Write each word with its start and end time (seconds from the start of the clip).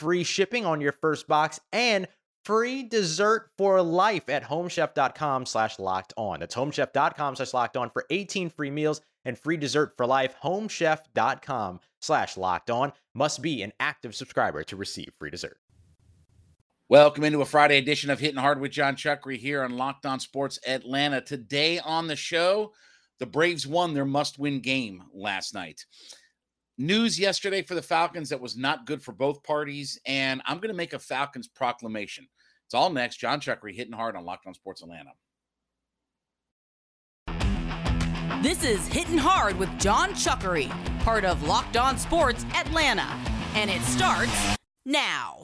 free 0.00 0.24
shipping 0.24 0.64
on 0.64 0.80
your 0.80 0.92
first 0.92 1.28
box, 1.28 1.60
and 1.72 2.08
free 2.44 2.82
dessert 2.82 3.50
for 3.58 3.82
life 3.82 4.28
at 4.28 4.42
homechef.com 4.42 5.44
slash 5.44 5.78
locked 5.78 6.14
on. 6.16 6.40
That's 6.40 6.54
homechef.com 6.54 7.36
slash 7.36 7.52
locked 7.52 7.76
on 7.76 7.90
for 7.90 8.06
18 8.08 8.48
free 8.48 8.70
meals 8.70 9.02
and 9.26 9.38
free 9.38 9.58
dessert 9.58 9.92
for 9.98 10.06
life. 10.06 10.34
Homechef.com 10.42 11.80
slash 12.00 12.36
locked 12.38 12.70
on 12.70 12.92
must 13.14 13.42
be 13.42 13.62
an 13.62 13.72
active 13.78 14.14
subscriber 14.14 14.64
to 14.64 14.76
receive 14.76 15.12
free 15.18 15.30
dessert. 15.30 15.58
Welcome 16.88 17.22
into 17.22 17.42
a 17.42 17.44
Friday 17.44 17.76
edition 17.76 18.10
of 18.10 18.18
Hitting 18.18 18.40
Hard 18.40 18.58
with 18.58 18.72
Jon 18.72 18.96
Chuckery 18.96 19.36
here 19.36 19.62
on 19.62 19.76
Locked 19.76 20.06
On 20.06 20.18
Sports 20.18 20.58
Atlanta. 20.66 21.20
Today 21.20 21.78
on 21.78 22.08
the 22.08 22.16
show, 22.16 22.72
the 23.20 23.26
Braves 23.26 23.66
won 23.66 23.92
their 23.92 24.06
must 24.06 24.38
win 24.38 24.60
game 24.60 25.04
last 25.12 25.54
night 25.54 25.84
news 26.80 27.18
yesterday 27.18 27.62
for 27.62 27.74
the 27.74 27.82
Falcons 27.82 28.30
that 28.30 28.40
was 28.40 28.56
not 28.56 28.86
good 28.86 29.02
for 29.02 29.12
both 29.12 29.42
parties, 29.42 30.00
and 30.06 30.40
I'm 30.46 30.56
going 30.56 30.70
to 30.70 30.76
make 30.76 30.94
a 30.94 30.98
Falcons 30.98 31.46
proclamation. 31.46 32.26
It's 32.66 32.74
all 32.74 32.90
next. 32.90 33.18
Jon 33.18 33.40
Chuckery 33.40 33.74
hitting 33.74 33.92
hard 33.92 34.16
on 34.16 34.24
Locked 34.24 34.46
On 34.46 34.54
Sports 34.54 34.82
Atlanta. 34.82 35.10
This 38.42 38.64
is 38.64 38.86
Hitting 38.86 39.18
Hard 39.18 39.58
with 39.58 39.68
Jon 39.78 40.10
Chuckery, 40.10 40.70
part 41.00 41.26
of 41.26 41.42
Locked 41.42 41.76
On 41.76 41.98
Sports 41.98 42.46
Atlanta, 42.54 43.06
and 43.54 43.70
it 43.70 43.82
starts 43.82 44.56
now. 44.86 45.42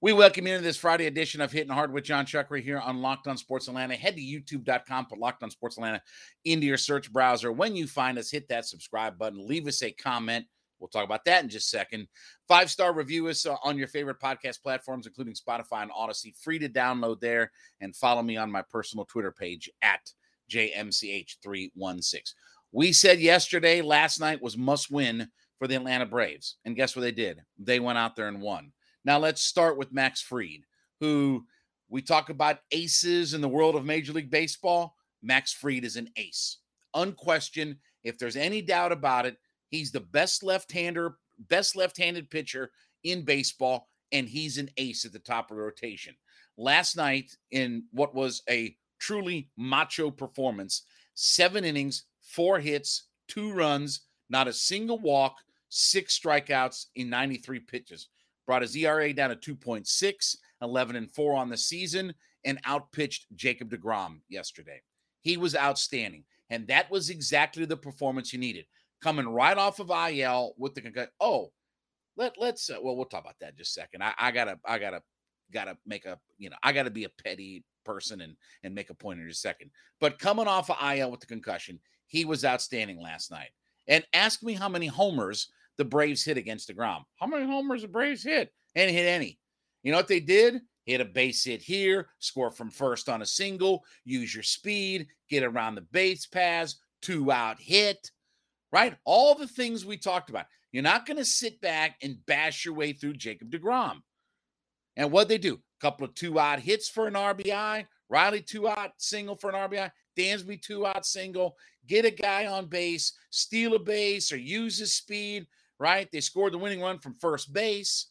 We 0.00 0.12
welcome 0.12 0.46
you 0.46 0.56
to 0.56 0.62
this 0.62 0.76
Friday 0.76 1.06
edition 1.06 1.40
of 1.40 1.50
Hitting 1.50 1.72
Hard 1.72 1.92
with 1.92 2.04
Jon 2.04 2.24
Chuckery 2.24 2.62
here 2.62 2.78
on 2.78 3.02
Locked 3.02 3.26
On 3.26 3.36
Sports 3.36 3.66
Atlanta. 3.66 3.96
Head 3.96 4.14
to 4.14 4.22
youtube.com, 4.22 5.06
put 5.06 5.18
Locked 5.18 5.42
On 5.42 5.50
Sports 5.50 5.76
Atlanta 5.76 6.00
into 6.44 6.68
your 6.68 6.76
search 6.76 7.12
browser. 7.12 7.50
When 7.50 7.74
you 7.74 7.88
find 7.88 8.16
us, 8.16 8.30
hit 8.30 8.46
that 8.48 8.64
subscribe 8.64 9.18
button, 9.18 9.44
leave 9.44 9.66
us 9.66 9.82
a 9.82 9.90
comment. 9.90 10.46
We'll 10.78 10.86
talk 10.86 11.04
about 11.04 11.24
that 11.24 11.42
in 11.42 11.48
just 11.48 11.74
a 11.74 11.78
second. 11.78 12.06
Five 12.46 12.70
star 12.70 12.92
review 12.92 13.26
us 13.26 13.44
uh, 13.44 13.56
on 13.64 13.76
your 13.76 13.88
favorite 13.88 14.20
podcast 14.20 14.62
platforms, 14.62 15.08
including 15.08 15.34
Spotify 15.34 15.82
and 15.82 15.90
Audacy. 15.90 16.32
Free 16.40 16.60
to 16.60 16.68
download 16.68 17.18
there 17.18 17.50
and 17.80 17.96
follow 17.96 18.22
me 18.22 18.36
on 18.36 18.52
my 18.52 18.62
personal 18.70 19.04
Twitter 19.04 19.32
page 19.32 19.68
at 19.82 20.12
JMCH316. 20.48 22.34
We 22.70 22.92
said 22.92 23.18
yesterday, 23.18 23.82
last 23.82 24.20
night 24.20 24.40
was 24.40 24.56
must 24.56 24.92
win 24.92 25.28
for 25.58 25.66
the 25.66 25.74
Atlanta 25.74 26.06
Braves. 26.06 26.58
And 26.64 26.76
guess 26.76 26.94
what 26.94 27.02
they 27.02 27.10
did? 27.10 27.42
They 27.58 27.80
went 27.80 27.98
out 27.98 28.14
there 28.14 28.28
and 28.28 28.40
won. 28.40 28.70
Now 29.08 29.18
let's 29.18 29.42
start 29.42 29.78
with 29.78 29.90
Max 29.90 30.20
Fried, 30.20 30.64
who 31.00 31.46
we 31.88 32.02
talk 32.02 32.28
about 32.28 32.58
aces 32.72 33.32
in 33.32 33.40
the 33.40 33.48
world 33.48 33.74
of 33.74 33.86
Major 33.86 34.12
League 34.12 34.30
Baseball. 34.30 34.96
Max 35.22 35.50
Fried 35.50 35.86
is 35.86 35.96
an 35.96 36.10
ace. 36.18 36.58
Unquestioned. 36.92 37.76
If 38.04 38.18
there's 38.18 38.36
any 38.36 38.60
doubt 38.60 38.92
about 38.92 39.24
it, 39.24 39.38
he's 39.70 39.92
the 39.92 40.00
best 40.00 40.42
left-hander, 40.42 41.16
best 41.48 41.74
left-handed 41.74 42.28
pitcher 42.28 42.70
in 43.02 43.22
baseball, 43.24 43.88
and 44.12 44.28
he's 44.28 44.58
an 44.58 44.68
ace 44.76 45.06
at 45.06 45.14
the 45.14 45.20
top 45.20 45.50
of 45.50 45.56
the 45.56 45.62
rotation. 45.62 46.14
Last 46.58 46.94
night, 46.94 47.34
in 47.50 47.84
what 47.92 48.14
was 48.14 48.42
a 48.50 48.76
truly 48.98 49.48
macho 49.56 50.10
performance, 50.10 50.82
seven 51.14 51.64
innings, 51.64 52.04
four 52.20 52.60
hits, 52.60 53.04
two 53.26 53.54
runs, 53.54 54.02
not 54.28 54.48
a 54.48 54.52
single 54.52 54.98
walk, 54.98 55.38
six 55.70 56.20
strikeouts 56.20 56.88
in 56.94 57.08
93 57.08 57.60
pitches 57.60 58.08
brought 58.48 58.62
his 58.62 58.74
ERA 58.74 59.12
down 59.12 59.28
to 59.28 59.36
2.6, 59.36 60.36
11 60.62 60.96
and 60.96 61.10
4 61.12 61.34
on 61.34 61.50
the 61.50 61.56
season, 61.56 62.14
and 62.46 62.58
outpitched 62.66 63.26
Jacob 63.36 63.70
DeGrom 63.70 64.20
yesterday. 64.30 64.80
He 65.20 65.36
was 65.36 65.54
outstanding. 65.54 66.24
And 66.48 66.66
that 66.68 66.90
was 66.90 67.10
exactly 67.10 67.66
the 67.66 67.76
performance 67.76 68.32
you 68.32 68.38
needed. 68.38 68.64
Coming 69.02 69.28
right 69.28 69.56
off 69.56 69.80
of 69.80 69.90
IL 69.90 70.54
with 70.56 70.74
the 70.74 70.80
concussion. 70.80 71.10
oh, 71.20 71.52
let 72.16 72.36
let's 72.38 72.70
uh, 72.70 72.78
well 72.82 72.96
we'll 72.96 73.04
talk 73.04 73.22
about 73.22 73.38
that 73.40 73.56
just 73.56 73.76
a 73.76 73.80
second. 73.80 74.02
I, 74.02 74.12
I 74.18 74.32
gotta 74.32 74.58
I 74.64 74.78
gotta 74.78 75.02
gotta 75.52 75.76
make 75.86 76.04
a 76.04 76.18
you 76.36 76.50
know 76.50 76.56
I 76.64 76.72
gotta 76.72 76.90
be 76.90 77.04
a 77.04 77.10
petty 77.22 77.64
person 77.84 78.22
and 78.22 78.34
and 78.64 78.74
make 78.74 78.90
a 78.90 78.94
point 78.94 79.20
in 79.20 79.28
just 79.28 79.44
a 79.44 79.48
second. 79.48 79.70
But 80.00 80.18
coming 80.18 80.48
off 80.48 80.70
of 80.70 80.78
IL 80.82 81.12
with 81.12 81.20
the 81.20 81.26
concussion, 81.26 81.78
he 82.06 82.24
was 82.24 82.44
outstanding 82.44 83.00
last 83.00 83.30
night. 83.30 83.50
And 83.86 84.04
ask 84.14 84.42
me 84.42 84.54
how 84.54 84.68
many 84.68 84.86
homers 84.86 85.52
the 85.78 85.84
Braves 85.84 86.24
hit 86.24 86.36
against 86.36 86.68
DeGrom. 86.68 87.02
How 87.16 87.26
many 87.26 87.46
homers 87.46 87.82
the 87.82 87.88
Braves 87.88 88.22
hit? 88.22 88.52
And 88.74 88.90
hit 88.90 89.06
any. 89.06 89.38
You 89.82 89.92
know 89.92 89.98
what 89.98 90.08
they 90.08 90.20
did? 90.20 90.60
Hit 90.84 91.00
a 91.00 91.04
base 91.04 91.44
hit 91.44 91.62
here, 91.62 92.08
score 92.18 92.50
from 92.50 92.70
first 92.70 93.08
on 93.08 93.22
a 93.22 93.26
single, 93.26 93.84
use 94.04 94.34
your 94.34 94.42
speed, 94.42 95.06
get 95.28 95.44
around 95.44 95.74
the 95.74 95.82
base 95.82 96.26
paths, 96.26 96.76
two 97.02 97.30
out 97.30 97.60
hit, 97.60 98.10
right? 98.72 98.96
All 99.04 99.34
the 99.34 99.46
things 99.46 99.84
we 99.84 99.96
talked 99.96 100.30
about. 100.30 100.46
You're 100.72 100.82
not 100.82 101.06
going 101.06 101.16
to 101.18 101.24
sit 101.24 101.60
back 101.60 101.96
and 102.02 102.24
bash 102.26 102.64
your 102.64 102.74
way 102.74 102.92
through 102.92 103.14
Jacob 103.14 103.50
DeGrom. 103.50 104.00
And 104.96 105.12
what 105.12 105.28
they 105.28 105.38
do? 105.38 105.54
A 105.54 105.80
couple 105.80 106.06
of 106.06 106.14
two 106.14 106.38
out 106.38 106.58
hits 106.58 106.88
for 106.88 107.06
an 107.06 107.14
RBI, 107.14 107.86
Riley 108.08 108.40
two 108.40 108.66
out 108.66 108.92
single 108.98 109.36
for 109.36 109.50
an 109.50 109.70
RBI, 109.70 109.90
Dansby 110.18 110.60
two 110.60 110.86
out 110.86 111.06
single, 111.06 111.56
get 111.86 112.04
a 112.04 112.10
guy 112.10 112.46
on 112.46 112.66
base, 112.66 113.12
steal 113.30 113.74
a 113.74 113.78
base, 113.78 114.32
or 114.32 114.36
use 114.38 114.78
his 114.78 114.94
speed, 114.94 115.46
right? 115.78 116.08
They 116.10 116.20
scored 116.20 116.52
the 116.52 116.58
winning 116.58 116.80
run 116.80 116.98
from 116.98 117.14
first 117.14 117.52
base. 117.52 118.06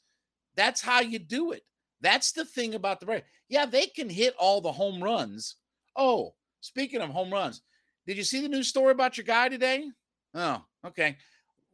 That's 0.56 0.82
how 0.82 1.02
you 1.02 1.20
do 1.20 1.52
it. 1.52 1.64
That's 2.02 2.32
the 2.32 2.46
thing 2.46 2.76
about 2.76 3.00
the 3.00 3.06
Braves. 3.06 3.26
Yeah, 3.50 3.66
they 3.66 3.88
can 3.88 4.10
hit 4.10 4.36
all 4.38 4.62
the 4.62 4.72
home 4.72 5.04
runs. 5.04 5.56
Oh, 5.96 6.36
speaking 6.62 7.02
of 7.02 7.10
home 7.10 7.32
runs, 7.32 7.62
did 8.06 8.18
you 8.18 8.24
see 8.24 8.42
the 8.42 8.50
news 8.50 8.68
story 8.68 8.92
about 8.92 9.18
your 9.18 9.26
guy 9.26 9.50
today? 9.50 9.90
Oh, 10.34 10.64
okay. 10.86 11.18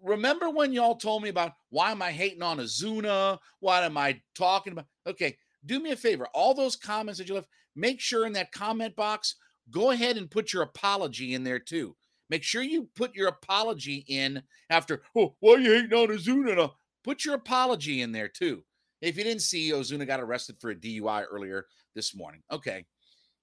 Remember 0.02 0.50
when 0.50 0.74
y'all 0.74 0.96
told 0.96 1.24
me 1.24 1.30
about 1.30 1.54
why 1.70 1.92
am 1.92 2.02
I 2.02 2.12
hating 2.12 2.42
on 2.42 2.58
Ozuna? 2.58 3.38
What 3.60 3.84
am 3.84 3.98
I 3.98 4.22
talking 4.36 4.74
about? 4.74 4.86
Okay, 5.08 5.38
do 5.66 5.80
me 5.80 5.92
a 5.92 5.96
favor. 5.96 6.28
All 6.34 6.54
those 6.54 6.76
comments 6.76 7.20
that 7.20 7.30
you 7.30 7.36
left, 7.36 7.48
make 7.76 8.00
sure 8.00 8.26
in 8.26 8.34
that 8.34 8.52
comment 8.52 8.96
box, 8.96 9.36
go 9.72 9.92
ahead 9.92 10.18
and 10.18 10.30
put 10.30 10.52
your 10.52 10.64
apology 10.64 11.34
in 11.34 11.44
there 11.44 11.60
too. 11.60 11.96
Make 12.30 12.44
sure 12.44 12.64
you 12.64 12.90
put 12.96 13.16
your 13.16 13.28
apology 13.28 14.06
in 14.08 14.42
after, 14.70 15.04
oh, 15.16 15.36
why 15.40 15.54
are 15.54 15.60
you 15.60 15.72
hating 15.72 15.94
on 15.94 16.08
Ozuna? 16.08 16.72
Put 17.04 17.26
your 17.26 17.36
apology 17.36 18.02
in 18.02 18.12
there 18.12 18.28
too. 18.28 18.64
If 19.02 19.18
you 19.18 19.24
didn't 19.24 19.42
see, 19.42 19.72
Ozuna 19.72 20.08
got 20.08 20.22
arrested 20.22 20.56
for 20.60 20.70
a 20.70 20.76
DUI 20.76 21.26
earlier 21.30 21.66
this 21.94 22.16
morning. 22.16 22.42
Okay. 22.52 22.86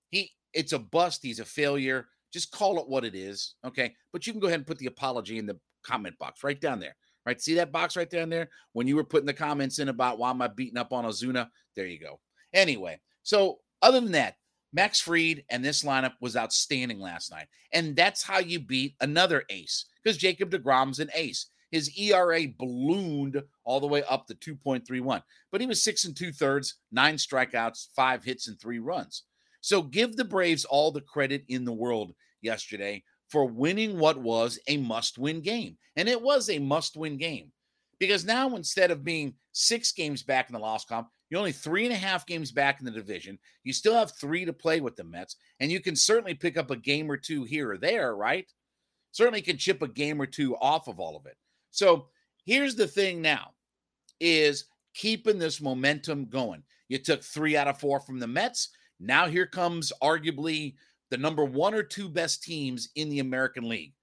He 0.09 0.31
it's 0.55 0.73
a 0.73 0.79
bust. 0.79 1.21
He's 1.23 1.41
a 1.41 1.45
failure. 1.45 2.09
Just 2.33 2.51
call 2.51 2.79
it 2.79 2.89
what 2.89 3.05
it 3.05 3.15
is. 3.15 3.55
Okay. 3.67 3.95
But 4.13 4.27
you 4.27 4.33
can 4.33 4.41
go 4.41 4.47
ahead 4.47 4.61
and 4.61 4.67
put 4.67 4.79
the 4.79 4.87
apology 4.87 5.39
in 5.39 5.47
the 5.47 5.59
comment 5.83 6.19
box 6.19 6.43
right 6.43 6.61
down 6.61 6.81
there. 6.81 6.97
Right. 7.27 7.41
See 7.41 7.55
that 7.55 7.73
box 7.73 7.97
right 7.97 8.09
down 8.09 8.31
there? 8.31 8.49
When 8.73 8.89
you 8.89 8.97
were 8.97 9.05
putting 9.05 9.27
the 9.27 9.35
comments 9.35 9.79
in 9.79 9.91
about 9.91 10.19
why 10.19 10.31
am 10.31 10.41
I 10.41 10.49
beating 10.49 10.79
up 10.79 10.93
on 10.93 11.05
Ozuna? 11.05 11.49
There 11.77 11.87
you 11.87 12.01
go. 12.01 12.19
Anyway, 12.55 12.99
so 13.23 13.59
other 13.83 14.01
than 14.01 14.13
that, 14.13 14.37
Max 14.73 15.01
Fried 15.01 15.45
and 15.51 15.65
this 15.65 15.83
lineup 15.83 16.15
was 16.21 16.37
outstanding 16.37 17.01
last 17.01 17.31
night. 17.31 17.47
And 17.73 17.97
that's 17.97 18.23
how 18.23 18.39
you 18.39 18.61
beat 18.61 18.95
another 19.01 19.45
ace 19.51 19.87
because 20.03 20.17
Jacob 20.17 20.51
DeGrom's 20.51 21.01
an 21.01 21.11
ace. 21.15 21.47
His 21.71 21.97
ERA 21.97 22.47
ballooned 22.59 23.43
all 23.65 23.81
the 23.81 23.87
way 23.87 24.03
up 24.05 24.27
to 24.27 24.35
2.31, 24.35 25.23
but 25.53 25.61
he 25.61 25.67
was 25.67 25.83
six 25.83 26.05
and 26.05 26.17
two 26.17 26.33
thirds, 26.33 26.77
nine 26.91 27.15
strikeouts, 27.15 27.89
five 27.95 28.25
hits, 28.25 28.49
and 28.49 28.61
three 28.61 28.81
runs. 28.81 29.25
So 29.61 29.83
give 29.83 30.17
the 30.17 30.25
Braves 30.25 30.65
all 30.65 30.91
the 30.91 31.01
credit 31.01 31.45
in 31.49 31.65
the 31.65 31.73
world 31.73 32.13
yesterday 32.43 33.05
for 33.29 33.47
winning 33.47 33.99
what 33.99 34.19
was 34.19 34.59
a 34.67 34.79
must 34.79 35.19
win 35.19 35.41
game. 35.41 35.77
And 35.97 36.09
it 36.09 36.21
was 36.21 36.51
a 36.51 36.59
must 36.59 36.97
win 36.97 37.17
game 37.17 37.53
because 38.01 38.25
now 38.25 38.57
instead 38.57 38.91
of 38.91 39.05
being 39.05 39.35
six 39.53 39.93
games 39.93 40.23
back 40.23 40.49
in 40.49 40.55
the 40.55 40.59
loss 40.59 40.85
comp, 40.85 41.09
you're 41.31 41.39
only 41.39 41.53
three 41.53 41.85
and 41.85 41.95
a 41.95 41.97
half 41.97 42.27
games 42.27 42.51
back 42.51 42.81
in 42.81 42.85
the 42.85 42.91
division. 42.91 43.39
You 43.63 43.73
still 43.73 43.95
have 43.95 44.13
three 44.13 44.45
to 44.45 44.53
play 44.53 44.81
with 44.81 44.97
the 44.97 45.05
Mets, 45.05 45.37
and 45.61 45.71
you 45.71 45.81
can 45.81 45.95
certainly 45.95 46.35
pick 46.35 46.59
up 46.59 46.71
a 46.71 46.77
game 46.77 47.11
or 47.11 47.17
two 47.17 47.45
here 47.45 47.71
or 47.71 47.79
there, 47.79 48.17
right? 48.17 48.47
Certainly 49.13 49.43
can 49.43 49.57
chip 49.57 49.81
a 49.81 49.89
game 49.89 50.21
or 50.21 50.27
two 50.27 50.57
off 50.57 50.89
of 50.89 50.99
all 50.99 51.17
of 51.17 51.27
it. 51.27 51.37
So 51.71 52.09
here's 52.45 52.75
the 52.75 52.87
thing 52.87 53.23
now 53.23 53.53
is 54.19 54.65
keeping 54.95 55.39
this 55.39 55.61
momentum 55.61 56.27
going. 56.27 56.63
You 56.89 56.99
took 56.99 57.23
three 57.23 57.57
out 57.57 57.69
of 57.69 57.79
four 57.79 58.01
from 58.01 58.19
the 58.19 58.27
Mets. 58.27 58.71
Now 58.99 59.29
here 59.29 59.47
comes 59.47 59.93
arguably 60.03 60.75
the 61.11 61.17
number 61.17 61.45
one 61.45 61.75
or 61.75 61.83
two 61.83 62.09
best 62.09 62.43
teams 62.43 62.91
in 62.97 63.09
the 63.09 63.21
American 63.21 63.69
League, 63.69 63.95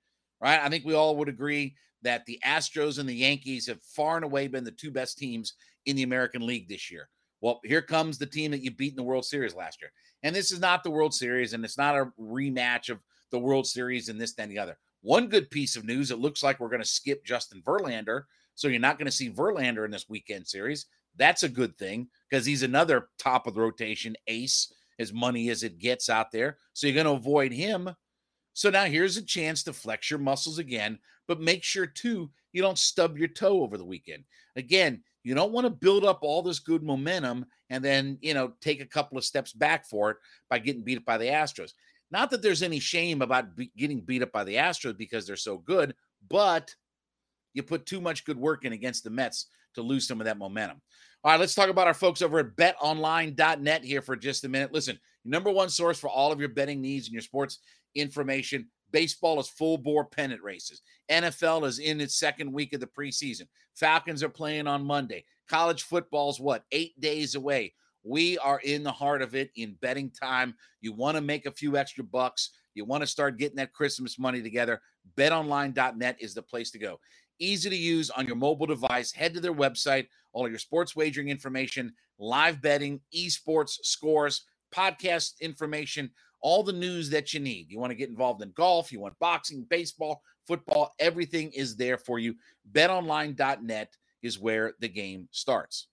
right? 0.42 0.60
I 0.62 0.70
think 0.70 0.86
we 0.86 0.94
all 0.94 1.18
would 1.18 1.30
agree 1.30 1.76
that 2.04 2.26
the 2.26 2.40
Astros 2.46 3.00
and 3.00 3.08
the 3.08 3.16
Yankees 3.16 3.68
have 3.68 3.82
far 3.82 4.16
and 4.16 4.26
away 4.26 4.48
been 4.48 4.64
the 4.64 4.72
two 4.72 4.92
best 4.92 5.18
teams 5.18 5.54
in 5.86 5.96
the 5.96 6.04
American 6.04 6.46
League 6.46 6.70
this 6.70 6.90
year. 6.90 7.10
Well, 7.42 7.60
here 7.64 7.82
comes 7.82 8.18
the 8.18 8.26
team 8.26 8.52
that 8.52 8.64
you 8.64 8.72
beat 8.72 8.94
in 8.94 8.98
the 8.98 9.04
World 9.04 9.26
Series 9.26 9.56
last 9.56 9.82
year. 9.82 9.92
And 10.24 10.36
this 10.36 10.52
is 10.52 10.60
not 10.60 10.84
the 10.84 10.92
World 10.92 11.14
Series, 11.14 11.54
and 11.54 11.64
it's 11.64 11.78
not 11.78 11.96
a 11.96 12.12
rematch 12.20 12.90
of 12.90 13.00
the 13.32 13.40
World 13.40 13.68
Series 13.68 14.10
and 14.10 14.20
this, 14.20 14.34
then 14.34 14.50
the 14.50 14.60
other. 14.60 14.78
One 15.02 15.28
good 15.28 15.50
piece 15.52 15.76
of 15.76 15.86
news 15.86 16.12
it 16.12 16.20
looks 16.20 16.42
like 16.42 16.60
we're 16.60 16.70
going 16.70 16.82
to 16.82 16.88
skip 16.88 17.24
Justin 17.24 17.62
Verlander. 17.62 18.24
So 18.56 18.68
you're 18.68 18.80
not 18.80 18.98
going 18.98 19.06
to 19.06 19.12
see 19.12 19.30
Verlander 19.30 19.86
in 19.86 19.92
this 19.92 20.10
weekend 20.10 20.48
series. 20.48 20.88
That's 21.16 21.44
a 21.44 21.50
good 21.50 21.78
thing 21.78 22.08
because 22.30 22.46
he's 22.46 22.64
another 22.64 23.10
top 23.20 23.46
of 23.48 23.54
the 23.54 23.62
rotation 23.62 24.16
ace, 24.28 24.74
as 25.00 25.14
money 25.14 25.50
as 25.50 25.62
it 25.64 25.78
gets 25.78 26.10
out 26.10 26.32
there. 26.32 26.58
So 26.74 26.88
you're 26.88 26.96
going 26.96 27.06
to 27.06 27.12
avoid 27.12 27.52
him. 27.52 27.90
So 28.54 28.72
now 28.72 28.86
here's 28.86 29.18
a 29.18 29.22
chance 29.22 29.62
to 29.64 29.74
flex 29.74 30.10
your 30.10 30.20
muscles 30.20 30.58
again, 30.58 30.98
but 31.28 31.40
make 31.40 31.64
sure 31.64 31.86
too 31.86 32.32
you 32.58 32.64
don't 32.64 32.80
stub 32.80 33.20
your 33.20 33.28
toe 33.28 33.62
over 33.62 33.78
the 33.78 33.86
weekend. 33.86 34.24
Again, 34.56 35.04
you 35.24 35.36
don't 35.36 35.52
want 35.52 35.66
to 35.66 35.70
build 35.70 36.04
up 36.04 36.20
all 36.24 36.42
this 36.42 36.58
good 36.58 36.82
momentum 36.82 37.46
and 37.70 37.86
then, 37.86 38.18
you 38.20 38.34
know, 38.34 38.54
take 38.62 38.82
a 38.82 38.86
couple 38.86 39.16
of 39.16 39.24
steps 39.24 39.54
back 39.54 39.86
for 39.86 40.10
it 40.10 40.18
by 40.50 40.58
getting 40.58 40.82
beat 40.82 40.98
up 40.98 41.06
by 41.06 41.20
the 41.20 41.26
Astros. 41.26 41.74
Not 42.10 42.32
that 42.32 42.42
there's 42.42 42.64
any 42.64 42.80
shame 42.80 43.22
about 43.22 43.56
be- 43.56 43.72
getting 43.78 44.02
beat 44.02 44.24
up 44.24 44.32
by 44.32 44.44
the 44.44 44.56
Astros 44.56 44.98
because 44.98 45.28
they're 45.28 45.36
so 45.36 45.60
good, 45.60 45.94
but 46.28 46.74
you 47.54 47.62
put 47.62 47.86
too 47.86 48.02
much 48.02 48.26
good 48.26 48.38
work 48.38 48.66
in 48.66 48.74
against 48.74 49.04
the 49.04 49.12
Mets 49.12 49.46
to 49.76 49.84
lose 49.84 50.08
some 50.08 50.20
of 50.20 50.26
that 50.26 50.40
momentum. 50.40 50.82
All 51.24 51.32
right, 51.32 51.40
let's 51.40 51.54
talk 51.54 51.70
about 51.70 51.86
our 51.86 51.94
folks 51.94 52.24
over 52.24 52.40
at 52.40 52.56
betonline.net 52.56 53.84
here 53.84 54.02
for 54.02 54.16
just 54.16 54.46
a 54.46 54.50
minute. 54.50 54.74
Listen, 54.74 54.98
number 55.24 55.52
one 55.52 55.70
source 55.70 56.00
for 56.00 56.10
all 56.10 56.32
of 56.32 56.40
your 56.40 56.50
betting 56.50 56.82
needs 56.82 57.06
and 57.06 57.14
your 57.14 57.22
sports 57.22 57.60
information. 57.94 58.68
Baseball 58.92 59.40
is 59.40 59.50
full 59.50 59.78
bore 59.78 60.06
pennant 60.06 60.42
races. 60.42 60.82
NFL 61.10 61.66
is 61.66 61.80
in 61.80 62.00
its 62.02 62.20
second 62.20 62.52
week 62.52 62.74
of 62.74 62.80
the 62.80 62.88
preseason. 62.88 63.48
Falcons 63.76 64.24
are 64.24 64.30
playing 64.30 64.68
on 64.68 64.86
Monday. 64.86 65.26
College 65.50 65.84
football 65.84 66.30
is 66.30 66.40
what, 66.40 66.64
eight 66.72 67.00
days 67.00 67.36
away. 67.36 67.74
We 68.04 68.38
are 68.38 68.60
in 68.64 68.84
the 68.84 68.92
heart 68.92 69.22
of 69.22 69.36
it 69.36 69.52
in 69.56 69.76
betting 69.82 70.12
time. 70.12 70.56
You 70.82 70.94
want 70.94 71.16
to 71.16 71.22
make 71.22 71.46
a 71.46 71.52
few 71.52 71.76
extra 71.78 72.04
bucks. 72.04 72.52
You 72.74 72.86
want 72.86 73.02
to 73.02 73.08
start 73.08 73.38
getting 73.38 73.58
that 73.58 73.74
Christmas 73.74 74.18
money 74.18 74.42
together. 74.42 74.82
BetOnline.net 75.18 76.18
is 76.20 76.34
the 76.34 76.42
place 76.42 76.72
to 76.72 76.80
go. 76.80 77.00
Easy 77.40 77.70
to 77.70 77.76
use 77.76 78.10
on 78.10 78.26
your 78.26 78.36
mobile 78.36 78.66
device. 78.66 79.12
Head 79.12 79.34
to 79.34 79.40
their 79.40 79.54
website, 79.54 80.08
all 80.32 80.48
your 80.48 80.58
sports 80.58 80.96
wagering 80.96 81.30
information, 81.30 81.94
live 82.18 82.62
betting, 82.62 83.02
esports, 83.16 83.78
scores, 83.84 84.46
podcast 84.74 85.40
information, 85.42 86.10
all 86.42 86.64
the 86.64 86.74
news 86.74 87.10
that 87.10 87.34
you 87.34 87.40
need. 87.40 87.70
You 87.70 87.80
want 87.80 87.92
to 87.92 87.98
get 87.98 88.10
involved 88.10 88.42
in 88.42 88.52
golf, 88.52 88.92
you 88.92 89.00
want 89.00 89.20
boxing, 89.20 89.66
baseball, 89.70 90.22
football, 90.48 90.94
everything 91.00 91.52
is 91.52 91.76
there 91.76 91.98
for 91.98 92.20
you. 92.20 92.36
BetOnline.net 92.72 93.96
is 94.22 94.40
where 94.40 94.74
the 94.80 94.90
game 94.90 95.28
starts. 95.32 95.88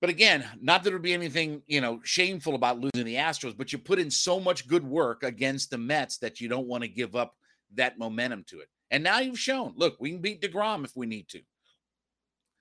But 0.00 0.10
again, 0.10 0.44
not 0.60 0.82
that 0.82 0.90
there 0.90 0.96
would 0.96 1.02
be 1.02 1.14
anything, 1.14 1.62
you 1.66 1.80
know, 1.80 2.00
shameful 2.04 2.54
about 2.54 2.78
losing 2.78 3.06
the 3.06 3.14
Astros, 3.14 3.56
but 3.56 3.72
you 3.72 3.78
put 3.78 3.98
in 3.98 4.10
so 4.10 4.38
much 4.38 4.68
good 4.68 4.84
work 4.84 5.22
against 5.22 5.70
the 5.70 5.78
Mets 5.78 6.18
that 6.18 6.40
you 6.40 6.48
don't 6.48 6.66
want 6.66 6.82
to 6.82 6.88
give 6.88 7.16
up 7.16 7.36
that 7.74 7.98
momentum 7.98 8.44
to 8.48 8.60
it. 8.60 8.68
And 8.90 9.02
now 9.02 9.20
you've 9.20 9.38
shown, 9.38 9.72
look, 9.76 9.96
we 9.98 10.10
can 10.10 10.20
beat 10.20 10.42
DeGrom 10.42 10.84
if 10.84 10.94
we 10.94 11.06
need 11.06 11.28
to. 11.30 11.40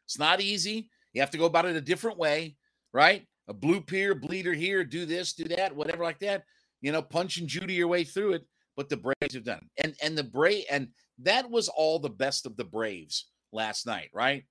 It's 0.05 0.17
not 0.17 0.39
easy. 0.39 0.89
You 1.11 1.21
have 1.21 1.31
to 1.31 1.37
go 1.37 1.45
about 1.45 1.65
it 1.65 1.75
a 1.75 1.81
different 1.81 2.17
way, 2.17 2.55
right? 2.93 3.27
A 3.47 3.53
blue 3.53 3.81
peer, 3.81 4.15
bleeder 4.15 4.53
here, 4.53 4.83
do 4.83 5.05
this, 5.05 5.33
do 5.33 5.43
that, 5.45 5.75
whatever 5.75 6.03
like 6.03 6.19
that. 6.19 6.43
You 6.81 6.91
know, 6.91 7.01
punch 7.01 7.37
and 7.37 7.47
Judy 7.47 7.73
your 7.73 7.87
way 7.87 8.03
through 8.03 8.33
it. 8.33 8.45
But 8.75 8.89
the 8.89 8.97
Braves 8.97 9.35
have 9.35 9.43
done. 9.43 9.69
And 9.77 9.95
and 10.01 10.17
the 10.17 10.23
Brave 10.23 10.65
and 10.71 10.87
that 11.19 11.49
was 11.49 11.69
all 11.69 11.99
the 11.99 12.09
best 12.09 12.45
of 12.45 12.57
the 12.57 12.63
Braves 12.63 13.27
last 13.51 13.85
night, 13.85 14.09
right? 14.13 14.45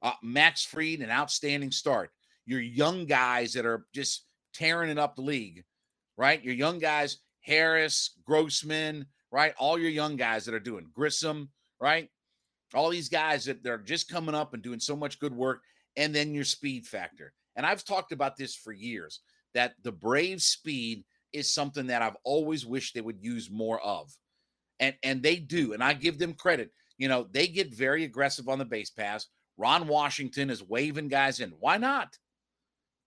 Uh, 0.00 0.12
Max 0.22 0.64
Fried, 0.64 1.00
an 1.00 1.10
outstanding 1.10 1.70
start 1.70 2.10
your 2.46 2.60
young 2.60 3.04
guys 3.04 3.52
that 3.52 3.66
are 3.66 3.86
just 3.92 4.24
tearing 4.54 4.90
it 4.90 4.98
up 4.98 5.16
the 5.16 5.22
league, 5.22 5.64
right? 6.16 6.42
Your 6.42 6.54
young 6.54 6.78
guys, 6.78 7.18
Harris, 7.40 8.12
Grossman, 8.24 9.06
right? 9.30 9.52
All 9.58 9.78
your 9.78 9.90
young 9.90 10.16
guys 10.16 10.44
that 10.46 10.54
are 10.54 10.60
doing 10.60 10.88
Grissom, 10.94 11.50
right? 11.80 12.08
All 12.72 12.88
these 12.88 13.08
guys 13.08 13.44
that 13.44 13.62
they're 13.62 13.78
just 13.78 14.08
coming 14.08 14.34
up 14.34 14.54
and 14.54 14.62
doing 14.62 14.80
so 14.80 14.96
much 14.96 15.18
good 15.18 15.34
work. 15.34 15.62
And 15.96 16.14
then 16.14 16.34
your 16.34 16.44
speed 16.44 16.86
factor. 16.86 17.32
And 17.56 17.66
I've 17.66 17.84
talked 17.84 18.12
about 18.12 18.36
this 18.36 18.54
for 18.54 18.72
years 18.72 19.20
that 19.54 19.74
the 19.82 19.92
Brave 19.92 20.42
speed 20.42 21.04
is 21.32 21.52
something 21.52 21.86
that 21.88 22.02
I've 22.02 22.16
always 22.24 22.66
wished 22.66 22.94
they 22.94 23.00
would 23.00 23.22
use 23.22 23.50
more 23.50 23.80
of. 23.80 24.12
And 24.78 24.94
and 25.02 25.22
they 25.22 25.36
do. 25.36 25.72
And 25.72 25.82
I 25.82 25.94
give 25.94 26.18
them 26.18 26.34
credit. 26.34 26.70
You 26.98 27.08
know, 27.08 27.26
they 27.30 27.46
get 27.46 27.74
very 27.74 28.04
aggressive 28.04 28.48
on 28.48 28.58
the 28.58 28.64
base 28.64 28.90
pass. 28.90 29.26
Ron 29.56 29.88
Washington 29.88 30.50
is 30.50 30.62
waving 30.62 31.08
guys 31.08 31.40
in. 31.40 31.50
Why 31.58 31.78
not? 31.78 32.16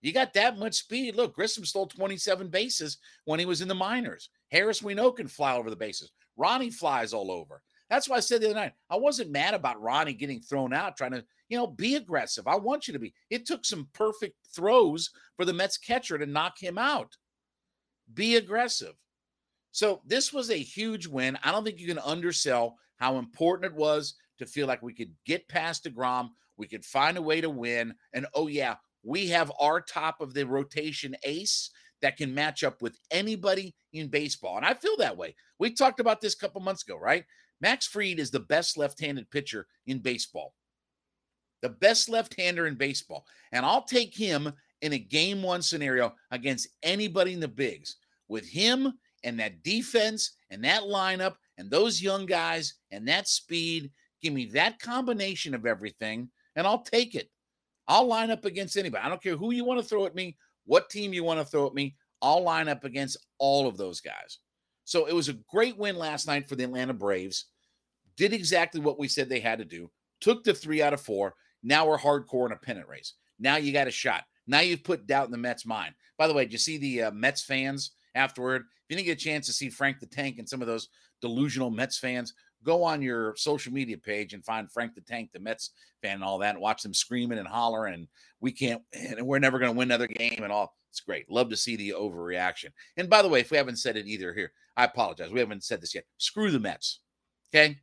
You 0.02 0.14
got 0.14 0.34
that 0.34 0.58
much 0.58 0.76
speed. 0.76 1.16
Look, 1.16 1.36
Grissom 1.36 1.66
stole 1.66 1.88
27 1.88 2.48
bases 2.48 2.98
when 3.26 3.40
he 3.40 3.46
was 3.46 3.62
in 3.62 3.68
the 3.68 3.76
minors. 3.76 4.30
Harris, 4.50 4.82
we 4.82 4.94
know, 4.94 5.12
can 5.12 5.28
fly 5.28 5.56
over 5.56 5.70
the 5.70 5.76
bases. 5.76 6.12
Ronnie 6.38 6.72
flies 6.72 7.14
all 7.14 7.32
over. 7.32 7.62
That's 7.90 8.08
why 8.08 8.18
I 8.18 8.22
said 8.22 8.42
the 8.42 8.48
other 8.48 8.56
night, 8.56 8.74
I 8.90 8.98
wasn't 8.98 9.32
mad 9.32 9.54
about 9.54 9.82
Ronnie 9.82 10.14
getting 10.14 10.42
thrown 10.42 10.74
out, 10.74 10.96
trying 10.96 11.12
to, 11.12 11.26
you 11.50 11.58
know, 11.58 11.68
be 11.68 11.96
aggressive. 11.96 12.48
I 12.48 12.56
want 12.56 12.88
you 12.88 12.94
to 12.94 13.00
be. 13.00 13.14
It 13.30 13.46
took 13.46 13.66
some 13.66 13.88
perfect 13.94 14.36
throws 14.56 15.10
for 15.36 15.46
the 15.46 15.54
Mets 15.54 15.78
catcher 15.78 16.18
to 16.18 16.26
knock 16.26 16.54
him 16.60 16.78
out. 16.78 17.18
Be 18.14 18.36
aggressive. 18.36 18.94
So 19.72 20.02
this 20.06 20.32
was 20.34 20.50
a 20.50 20.56
huge 20.56 21.08
win. 21.08 21.38
I 21.44 21.52
don't 21.52 21.64
think 21.64 21.80
you 21.80 21.88
can 21.88 22.00
undersell 22.00 22.78
how 22.98 23.18
important 23.18 23.72
it 23.72 23.78
was 23.78 24.16
to 24.38 24.46
feel 24.46 24.68
like 24.68 24.82
we 24.82 24.94
could 24.94 25.14
get 25.26 25.48
past 25.48 25.86
DeGrom. 25.86 26.30
We 26.58 26.68
could 26.68 26.86
find 26.86 27.18
a 27.18 27.22
way 27.22 27.42
to 27.42 27.50
win. 27.50 27.94
And 28.14 28.28
oh, 28.34 28.48
yeah, 28.48 28.76
we 29.04 29.28
have 29.30 29.52
our 29.60 29.82
top 29.82 30.22
of 30.22 30.34
the 30.34 30.46
rotation 30.46 31.16
ace 31.24 31.72
that 32.02 32.18
can 32.18 32.34
match 32.34 32.64
up 32.64 32.82
with 32.82 32.98
anybody 33.12 33.76
in 33.94 34.08
baseball. 34.08 34.58
And 34.58 34.66
I 34.66 34.74
feel 34.74 34.98
that 34.98 35.18
way. 35.18 35.36
We 35.60 35.74
talked 35.74 36.00
about 36.00 36.22
this 36.22 36.34
a 36.34 36.38
couple 36.38 36.62
months 36.62 36.84
ago, 36.84 36.98
right? 36.98 37.26
Max 37.62 37.88
Fried 37.88 38.20
is 38.20 38.32
the 38.32 38.40
best 38.40 38.78
left 38.78 39.00
handed 39.00 39.30
pitcher 39.32 39.68
in 39.88 40.00
baseball, 40.00 40.54
the 41.62 41.70
best 41.70 42.10
left 42.10 42.40
hander 42.40 42.68
in 42.68 42.76
baseball. 42.76 43.26
And 43.52 43.66
I'll 43.66 43.84
take 43.84 44.16
him 44.16 44.52
in 44.82 44.94
a 44.94 45.00
game 45.00 45.42
one 45.44 45.62
scenario 45.62 46.14
against 46.32 46.70
anybody 46.84 47.34
in 47.34 47.40
the 47.40 47.48
bigs 47.48 47.98
with 48.30 48.48
him 48.48 48.94
and 49.24 49.40
that 49.40 49.64
defense 49.64 50.38
and 50.50 50.64
that 50.64 50.84
lineup 50.84 51.36
and 51.58 51.70
those 51.70 52.02
young 52.02 52.26
guys 52.26 52.76
and 52.92 53.08
that 53.08 53.28
speed. 53.28 53.92
Give 54.22 54.34
me 54.34 54.46
that 54.48 54.80
combination 54.80 55.54
of 55.54 55.66
everything, 55.66 56.30
and 56.56 56.68
I'll 56.68 56.82
take 56.82 57.16
it. 57.16 57.30
I'll 57.88 58.06
line 58.06 58.32
up 58.32 58.46
against 58.46 58.78
anybody. 58.78 59.04
I 59.04 59.10
don't 59.10 59.24
care 59.24 59.38
who 59.38 59.52
you 59.52 59.64
want 59.66 59.82
to 59.82 59.86
throw 59.86 60.06
at 60.06 60.16
me, 60.16 60.38
what 60.66 60.90
team 60.90 61.14
you 61.14 61.24
want 61.24 61.40
to 61.40 61.46
throw 61.46 61.66
at 61.68 61.74
me. 61.74 61.96
I'll 62.22 62.44
line 62.44 62.68
up 62.68 62.84
against 62.84 63.18
all 63.38 63.68
of 63.68 63.78
those 63.78 64.02
guys. 64.02 64.40
So 64.90 65.06
it 65.06 65.14
was 65.14 65.30
a 65.30 65.38
great 65.52 65.78
win 65.78 65.98
last 65.98 66.26
night 66.26 66.50
for 66.50 66.56
the 66.56 66.64
Atlanta 66.64 66.96
Braves. 66.96 67.46
Did 68.18 68.34
exactly 68.34 68.82
what 68.82 68.98
we 68.98 69.08
said 69.08 69.30
they 69.30 69.40
had 69.40 69.60
to 69.60 69.66
do. 69.66 69.92
Took 70.20 70.44
the 70.44 70.52
three 70.52 70.82
out 70.82 70.96
of 70.96 71.00
four. 71.00 71.36
Now 71.62 71.88
we're 71.88 72.00
hardcore 72.00 72.48
in 72.48 72.54
a 72.54 72.56
pennant 72.56 72.88
race. 72.88 73.14
Now 73.38 73.58
you 73.58 73.72
got 73.72 73.88
a 73.88 73.92
shot. 73.92 74.24
Now 74.48 74.62
you've 74.62 74.84
put 74.84 75.06
doubt 75.06 75.28
in 75.28 75.32
the 75.32 75.38
Mets' 75.38 75.64
mind. 75.64 75.94
By 76.18 76.28
the 76.28 76.34
way, 76.34 76.44
did 76.44 76.54
you 76.54 76.58
see 76.58 76.80
the 76.80 77.04
uh, 77.04 77.12
Mets 77.12 77.44
fans 77.44 77.92
afterward? 78.16 78.64
If 78.64 78.90
you 78.90 78.96
didn't 78.96 79.06
get 79.06 79.22
a 79.22 79.24
chance 79.24 79.46
to 79.46 79.54
see 79.54 79.70
Frank 79.70 80.00
the 80.00 80.08
Tank 80.08 80.40
and 80.40 80.50
some 80.50 80.60
of 80.60 80.68
those 80.68 80.90
delusional 81.22 81.70
Mets 81.70 82.00
fans, 82.00 82.34
go 82.64 82.84
on 82.84 83.04
your 83.04 83.36
social 83.36 83.72
media 83.72 84.00
page 84.00 84.34
and 84.34 84.44
find 84.44 84.72
Frank 84.72 84.96
the 84.96 85.02
Tank, 85.02 85.30
the 85.32 85.40
Mets 85.40 85.70
fan, 86.02 86.16
and 86.16 86.24
all 86.24 86.40
that, 86.40 86.56
and 86.56 86.64
watch 86.64 86.82
them 86.82 86.96
screaming 86.96 87.38
and 87.38 87.48
hollering. 87.48 87.94
And 87.94 88.08
we 88.42 88.52
can't, 88.52 88.82
and 88.94 89.22
we're 89.22 89.38
never 89.38 89.60
going 89.60 89.72
to 89.72 89.78
win 89.78 89.90
another 89.90 90.08
game 90.08 90.40
and 90.42 90.52
all. 90.52 90.74
It's 90.90 91.02
great. 91.02 91.30
Love 91.30 91.50
to 91.50 91.58
see 91.58 91.76
the 91.76 91.94
overreaction. 91.98 92.70
And 92.98 93.10
by 93.10 93.22
the 93.22 93.30
way, 93.30 93.42
if 93.42 93.52
we 93.52 93.58
haven't 93.58 93.78
said 93.78 93.98
it 93.98 94.08
either 94.08 94.34
here, 94.34 94.52
I 94.76 94.86
apologize. 94.86 95.32
We 95.32 95.40
haven't 95.40 95.64
said 95.64 95.82
this 95.82 95.94
yet. 95.94 96.06
Screw 96.18 96.52
the 96.52 96.60
Mets. 96.60 97.02
Okay. 97.54 97.78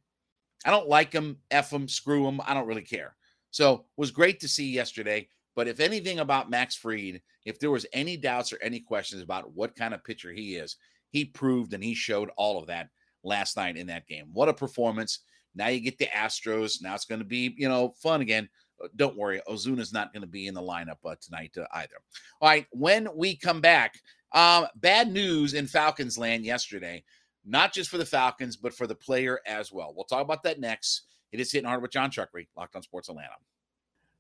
I 0.64 0.70
don't 0.70 0.88
like 0.88 1.10
them, 1.10 1.38
F 1.50 1.70
them, 1.70 1.86
screw 1.86 2.24
them. 2.24 2.40
I 2.44 2.54
don't 2.54 2.66
really 2.66 2.82
care. 2.82 3.14
So 3.50 3.84
was 3.96 4.10
great 4.10 4.40
to 4.40 4.48
see 4.48 4.70
yesterday. 4.70 5.28
But 5.54 5.68
if 5.68 5.80
anything 5.80 6.18
about 6.18 6.50
Max 6.50 6.76
Fried, 6.76 7.22
if 7.44 7.58
there 7.58 7.70
was 7.70 7.86
any 7.92 8.16
doubts 8.16 8.52
or 8.52 8.58
any 8.60 8.80
questions 8.80 9.22
about 9.22 9.54
what 9.54 9.76
kind 9.76 9.94
of 9.94 10.04
pitcher 10.04 10.32
he 10.32 10.56
is, 10.56 10.76
he 11.10 11.24
proved 11.24 11.72
and 11.72 11.82
he 11.82 11.94
showed 11.94 12.30
all 12.36 12.58
of 12.58 12.66
that 12.66 12.88
last 13.22 13.56
night 13.56 13.76
in 13.76 13.86
that 13.86 14.06
game. 14.06 14.28
What 14.32 14.48
a 14.48 14.54
performance. 14.54 15.20
Now 15.54 15.68
you 15.68 15.80
get 15.80 15.96
the 15.98 16.06
Astros. 16.06 16.82
Now 16.82 16.94
it's 16.94 17.06
going 17.06 17.20
to 17.20 17.24
be, 17.24 17.54
you 17.56 17.68
know, 17.68 17.94
fun 18.02 18.20
again. 18.20 18.48
Uh, 18.82 18.88
don't 18.96 19.16
worry, 19.16 19.40
Ozuna's 19.48 19.92
not 19.92 20.12
going 20.12 20.22
to 20.22 20.28
be 20.28 20.46
in 20.46 20.54
the 20.54 20.62
lineup 20.62 20.98
uh, 21.04 21.16
tonight 21.20 21.52
uh, 21.58 21.66
either. 21.74 21.96
All 22.40 22.48
right, 22.48 22.66
when 22.72 23.08
we 23.14 23.36
come 23.36 23.60
back, 23.60 23.94
um, 24.32 24.66
bad 24.76 25.10
news 25.12 25.54
in 25.54 25.66
Falcons 25.66 26.18
land 26.18 26.44
yesterday, 26.44 27.04
not 27.44 27.72
just 27.72 27.90
for 27.90 27.98
the 27.98 28.04
Falcons, 28.04 28.56
but 28.56 28.74
for 28.74 28.86
the 28.86 28.94
player 28.94 29.40
as 29.46 29.72
well. 29.72 29.92
We'll 29.94 30.04
talk 30.04 30.22
about 30.22 30.42
that 30.44 30.60
next. 30.60 31.02
It 31.32 31.40
is 31.40 31.52
hitting 31.52 31.68
hard 31.68 31.82
with 31.82 31.90
Jon 31.90 32.10
Chuckery, 32.10 32.48
Locked 32.56 32.76
on 32.76 32.82
Sports 32.82 33.08
Atlanta. 33.08 33.34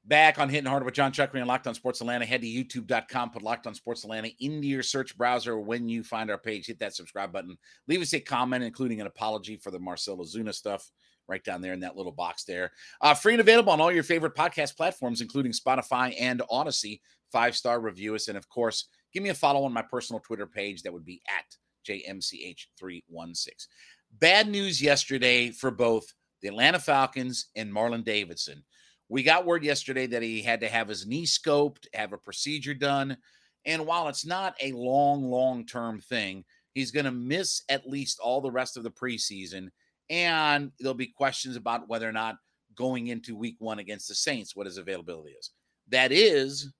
Back 0.04 0.38
on 0.38 0.48
Hitting 0.48 0.70
Hard 0.70 0.84
with 0.84 0.94
Jon 0.94 1.10
Chuckery 1.10 1.38
and 1.38 1.48
Locked 1.48 1.66
on 1.66 1.74
Sports 1.74 2.00
Atlanta. 2.00 2.24
Head 2.24 2.42
to 2.42 2.46
youtube.com, 2.46 3.30
put 3.30 3.42
Locked 3.42 3.66
on 3.66 3.74
Sports 3.74 4.04
Atlanta 4.04 4.28
into 4.38 4.68
your 4.68 4.84
search 4.84 5.18
browser. 5.18 5.58
When 5.58 5.88
you 5.88 6.04
find 6.04 6.30
our 6.30 6.38
page, 6.38 6.66
hit 6.66 6.78
that 6.78 6.94
subscribe 6.94 7.32
button. 7.32 7.58
Leave 7.88 8.00
us 8.00 8.14
a 8.14 8.20
comment, 8.20 8.62
including 8.62 9.00
an 9.00 9.08
apology 9.08 9.56
for 9.56 9.72
the 9.72 9.80
Marcell 9.80 10.18
Ozuna 10.18 10.54
stuff 10.54 10.92
right 11.28 11.42
down 11.44 11.60
there 11.60 11.72
in 11.72 11.80
that 11.80 11.96
little 11.96 12.12
box 12.12 12.44
there. 12.44 12.72
Uh, 13.00 13.14
free 13.14 13.34
and 13.34 13.40
available 13.40 13.72
on 13.72 13.80
all 13.80 13.92
your 13.92 14.02
favorite 14.02 14.34
podcast 14.34 14.76
platforms, 14.76 15.20
including 15.20 15.52
Spotify 15.52 16.14
and 16.18 16.42
Audacy. 16.50 17.00
Five 17.32 17.56
star 17.56 17.80
review 17.80 18.14
us. 18.14 18.28
And 18.28 18.38
of 18.38 18.48
course, 18.48 18.88
give 19.12 19.22
me 19.22 19.30
a 19.30 19.34
follow 19.34 19.64
on 19.64 19.72
my 19.72 19.82
personal 19.82 20.20
Twitter 20.20 20.46
page. 20.46 20.82
That 20.82 20.92
would 20.92 21.04
be 21.04 21.22
at 21.28 21.44
JMCH316. 21.88 23.66
Bad 24.12 24.48
news 24.48 24.80
yesterday 24.80 25.50
for 25.50 25.70
both 25.70 26.14
the 26.40 26.48
Atlanta 26.48 26.78
Falcons 26.78 27.46
and 27.56 27.72
Marlon 27.72 28.04
Davidson. 28.04 28.62
We 29.08 29.22
got 29.22 29.46
word 29.46 29.64
yesterday 29.64 30.06
that 30.08 30.22
he 30.22 30.42
had 30.42 30.60
to 30.60 30.68
have 30.68 30.88
his 30.88 31.06
knee 31.06 31.26
scoped, 31.26 31.86
have 31.94 32.12
a 32.12 32.18
procedure 32.18 32.74
done. 32.74 33.16
And 33.64 33.86
while 33.86 34.08
it's 34.08 34.26
not 34.26 34.54
a 34.62 34.72
long, 34.72 35.24
long 35.24 35.66
term 35.66 36.00
thing, 36.00 36.44
he's 36.72 36.90
going 36.90 37.04
to 37.04 37.12
miss 37.12 37.62
at 37.68 37.88
least 37.88 38.18
all 38.20 38.40
the 38.40 38.50
rest 38.50 38.76
of 38.76 38.82
the 38.82 38.90
preseason 38.90 39.68
and 40.10 40.70
there'll 40.78 40.94
be 40.94 41.06
questions 41.06 41.56
about 41.56 41.88
whether 41.88 42.08
or 42.08 42.12
not 42.12 42.36
going 42.74 43.08
into 43.08 43.36
week 43.36 43.56
one 43.58 43.78
against 43.78 44.08
the 44.08 44.14
Saints, 44.14 44.54
what 44.54 44.66
his 44.66 44.78
availability 44.78 45.30
is. 45.30 45.50
That 45.88 46.12
is, 46.12 46.72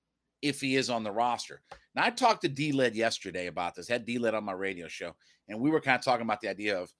if 0.42 0.60
he 0.60 0.76
is 0.76 0.90
on 0.90 1.02
the 1.02 1.10
roster. 1.10 1.62
Now, 1.94 2.04
I 2.04 2.10
talked 2.10 2.42
to 2.42 2.48
D 2.48 2.72
Led 2.72 2.94
yesterday 2.94 3.46
about 3.46 3.74
this, 3.74 3.88
had 3.88 4.04
D 4.04 4.18
Led 4.18 4.34
on 4.34 4.44
my 4.44 4.52
radio 4.52 4.88
show, 4.88 5.14
and 5.48 5.60
we 5.60 5.70
were 5.70 5.80
kind 5.80 5.98
of 5.98 6.04
talking 6.04 6.24
about 6.24 6.40
the 6.40 6.48
idea 6.48 6.78
of 6.78 6.92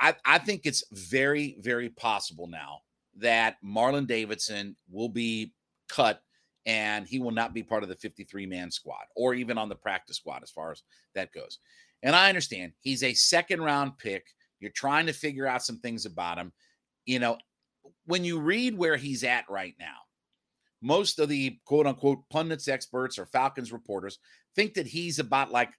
I, 0.00 0.14
I 0.24 0.38
think 0.38 0.62
it's 0.64 0.84
very, 0.92 1.56
very 1.60 1.88
possible 1.90 2.46
now 2.46 2.80
that 3.18 3.56
Marlon 3.64 4.06
Davidson 4.06 4.76
will 4.90 5.08
be 5.08 5.52
cut 5.88 6.22
and 6.64 7.06
he 7.06 7.18
will 7.18 7.30
not 7.30 7.52
be 7.52 7.62
part 7.62 7.82
of 7.82 7.88
the 7.88 7.96
53 7.96 8.46
man 8.46 8.70
squad 8.70 9.04
or 9.16 9.34
even 9.34 9.58
on 9.58 9.68
the 9.68 9.74
practice 9.74 10.16
squad 10.16 10.42
as 10.42 10.50
far 10.50 10.72
as 10.72 10.82
that 11.14 11.32
goes. 11.32 11.58
And 12.02 12.16
I 12.16 12.28
understand 12.28 12.72
he's 12.80 13.02
a 13.02 13.14
second 13.14 13.62
round 13.62 13.98
pick 13.98 14.26
you're 14.62 14.70
trying 14.70 15.06
to 15.06 15.12
figure 15.12 15.46
out 15.46 15.64
some 15.64 15.78
things 15.78 16.06
about 16.06 16.38
him. 16.38 16.52
You 17.04 17.18
know, 17.18 17.38
when 18.06 18.24
you 18.24 18.40
read 18.40 18.76
where 18.76 18.96
he's 18.96 19.24
at 19.24 19.44
right 19.50 19.74
now, 19.78 19.96
most 20.80 21.18
of 21.18 21.28
the 21.28 21.58
quote 21.64 21.86
unquote 21.86 22.28
pundits, 22.30 22.68
experts, 22.68 23.18
or 23.18 23.26
Falcons 23.26 23.72
reporters 23.72 24.18
think 24.54 24.74
that 24.74 24.86
he's 24.86 25.18
about 25.18 25.50
like 25.50 25.70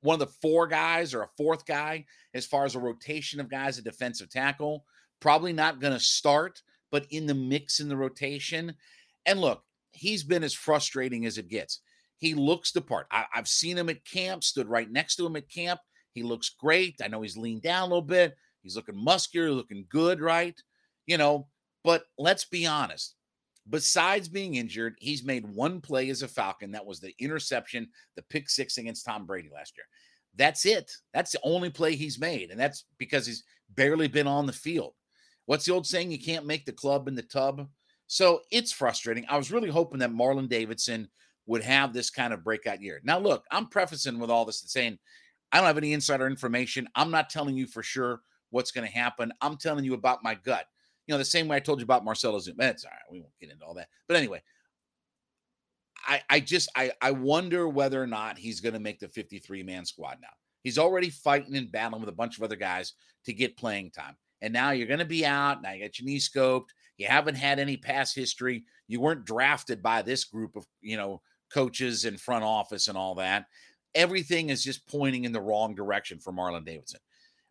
one 0.00 0.14
of 0.14 0.20
the 0.20 0.34
four 0.40 0.66
guys 0.66 1.14
or 1.14 1.22
a 1.22 1.30
fourth 1.36 1.66
guy 1.66 2.04
as 2.34 2.46
far 2.46 2.64
as 2.64 2.74
a 2.74 2.80
rotation 2.80 3.40
of 3.40 3.50
guys 3.50 3.78
at 3.78 3.84
defensive 3.84 4.30
tackle. 4.30 4.84
Probably 5.20 5.52
not 5.52 5.80
going 5.80 5.92
to 5.92 6.00
start, 6.00 6.62
but 6.92 7.06
in 7.10 7.26
the 7.26 7.34
mix 7.34 7.80
in 7.80 7.88
the 7.88 7.96
rotation. 7.96 8.74
And 9.26 9.40
look, 9.40 9.62
he's 9.92 10.22
been 10.22 10.44
as 10.44 10.54
frustrating 10.54 11.26
as 11.26 11.38
it 11.38 11.48
gets. 11.48 11.80
He 12.18 12.34
looks 12.34 12.72
the 12.72 12.80
part. 12.80 13.06
I, 13.10 13.26
have 13.32 13.48
seen 13.48 13.76
him 13.76 13.88
at 13.88 14.04
camp, 14.04 14.44
stood 14.44 14.68
right 14.68 14.90
next 14.90 15.16
to 15.16 15.26
him 15.26 15.36
at 15.36 15.48
camp. 15.48 15.80
He 16.18 16.24
looks 16.24 16.50
great. 16.50 17.00
I 17.00 17.06
know 17.06 17.22
he's 17.22 17.36
leaned 17.36 17.62
down 17.62 17.82
a 17.82 17.86
little 17.86 18.02
bit. 18.02 18.36
He's 18.64 18.74
looking 18.74 18.96
muscular, 18.96 19.52
looking 19.52 19.86
good, 19.88 20.20
right? 20.20 20.60
You 21.06 21.16
know, 21.16 21.46
but 21.84 22.02
let's 22.18 22.44
be 22.44 22.66
honest. 22.66 23.14
Besides 23.70 24.28
being 24.28 24.56
injured, 24.56 24.96
he's 24.98 25.22
made 25.22 25.46
one 25.46 25.80
play 25.80 26.10
as 26.10 26.22
a 26.22 26.28
Falcon. 26.28 26.72
That 26.72 26.84
was 26.84 26.98
the 26.98 27.14
interception, 27.20 27.88
the 28.16 28.22
pick 28.22 28.50
six 28.50 28.78
against 28.78 29.04
Tom 29.06 29.26
Brady 29.26 29.48
last 29.54 29.74
year. 29.76 29.86
That's 30.34 30.66
it. 30.66 30.90
That's 31.14 31.30
the 31.30 31.40
only 31.44 31.70
play 31.70 31.94
he's 31.94 32.18
made. 32.18 32.50
And 32.50 32.58
that's 32.58 32.84
because 32.98 33.24
he's 33.24 33.44
barely 33.76 34.08
been 34.08 34.26
on 34.26 34.46
the 34.46 34.52
field. 34.52 34.94
What's 35.46 35.66
the 35.66 35.72
old 35.72 35.86
saying? 35.86 36.10
You 36.10 36.18
can't 36.18 36.46
make 36.46 36.66
the 36.66 36.72
club 36.72 37.06
in 37.06 37.14
the 37.14 37.22
tub. 37.22 37.68
So 38.08 38.40
it's 38.50 38.72
frustrating. 38.72 39.24
I 39.28 39.36
was 39.36 39.52
really 39.52 39.70
hoping 39.70 40.00
that 40.00 40.10
Marlon 40.10 40.48
Davidson 40.48 41.08
would 41.46 41.62
have 41.62 41.92
this 41.92 42.10
kind 42.10 42.32
of 42.32 42.42
breakout 42.42 42.82
year. 42.82 43.00
Now, 43.04 43.18
look, 43.18 43.44
I'm 43.50 43.68
prefacing 43.68 44.18
with 44.18 44.30
all 44.30 44.44
this 44.44 44.62
and 44.62 44.68
saying 44.70 44.98
I 45.52 45.58
don't 45.58 45.66
have 45.66 45.78
any 45.78 45.92
insider 45.92 46.26
information. 46.26 46.88
I'm 46.94 47.10
not 47.10 47.30
telling 47.30 47.56
you 47.56 47.66
for 47.66 47.82
sure 47.82 48.20
what's 48.50 48.70
going 48.70 48.86
to 48.86 48.92
happen. 48.92 49.32
I'm 49.40 49.56
telling 49.56 49.84
you 49.84 49.94
about 49.94 50.22
my 50.22 50.34
gut. 50.34 50.66
You 51.06 51.14
know, 51.14 51.18
the 51.18 51.24
same 51.24 51.48
way 51.48 51.56
I 51.56 51.60
told 51.60 51.80
you 51.80 51.84
about 51.84 52.04
Marcell 52.04 52.34
Ozuna. 52.34 52.56
That's 52.58 52.84
all 52.84 52.90
right. 52.90 53.12
We 53.12 53.20
won't 53.20 53.38
get 53.40 53.50
into 53.50 53.64
all 53.64 53.74
that. 53.74 53.88
But 54.06 54.18
anyway, 54.18 54.42
I, 56.06 56.22
I 56.28 56.40
just 56.40 56.68
I, 56.76 56.92
I 57.00 57.12
wonder 57.12 57.68
whether 57.68 58.02
or 58.02 58.06
not 58.06 58.38
he's 58.38 58.60
going 58.60 58.74
to 58.74 58.80
make 58.80 59.00
the 59.00 59.08
53 59.08 59.62
man 59.62 59.84
squad 59.84 60.18
now. 60.20 60.28
He's 60.62 60.78
already 60.78 61.08
fighting 61.08 61.56
and 61.56 61.72
battling 61.72 62.00
with 62.00 62.10
a 62.10 62.16
bunch 62.16 62.36
of 62.36 62.42
other 62.42 62.56
guys 62.56 62.92
to 63.24 63.32
get 63.32 63.56
playing 63.56 63.90
time. 63.90 64.16
And 64.42 64.52
now 64.52 64.70
you're 64.70 64.86
going 64.86 64.98
to 64.98 65.04
be 65.04 65.24
out. 65.24 65.62
Now 65.62 65.72
you 65.72 65.82
got 65.82 65.98
your 65.98 66.06
knee 66.06 66.18
scoped. 66.18 66.68
You 66.98 67.06
haven't 67.06 67.36
had 67.36 67.58
any 67.58 67.76
past 67.76 68.14
history. 68.14 68.64
You 68.86 69.00
weren't 69.00 69.24
drafted 69.24 69.82
by 69.82 70.02
this 70.02 70.24
group 70.24 70.56
of, 70.56 70.66
you 70.80 70.96
know, 70.96 71.22
coaches 71.52 72.04
and 72.04 72.20
front 72.20 72.44
office 72.44 72.88
and 72.88 72.98
all 72.98 73.14
that 73.14 73.46
everything 73.98 74.48
is 74.48 74.62
just 74.62 74.86
pointing 74.86 75.24
in 75.24 75.32
the 75.32 75.40
wrong 75.40 75.74
direction 75.74 76.20
for 76.20 76.32
Marlon 76.32 76.64
Davidson. 76.64 77.00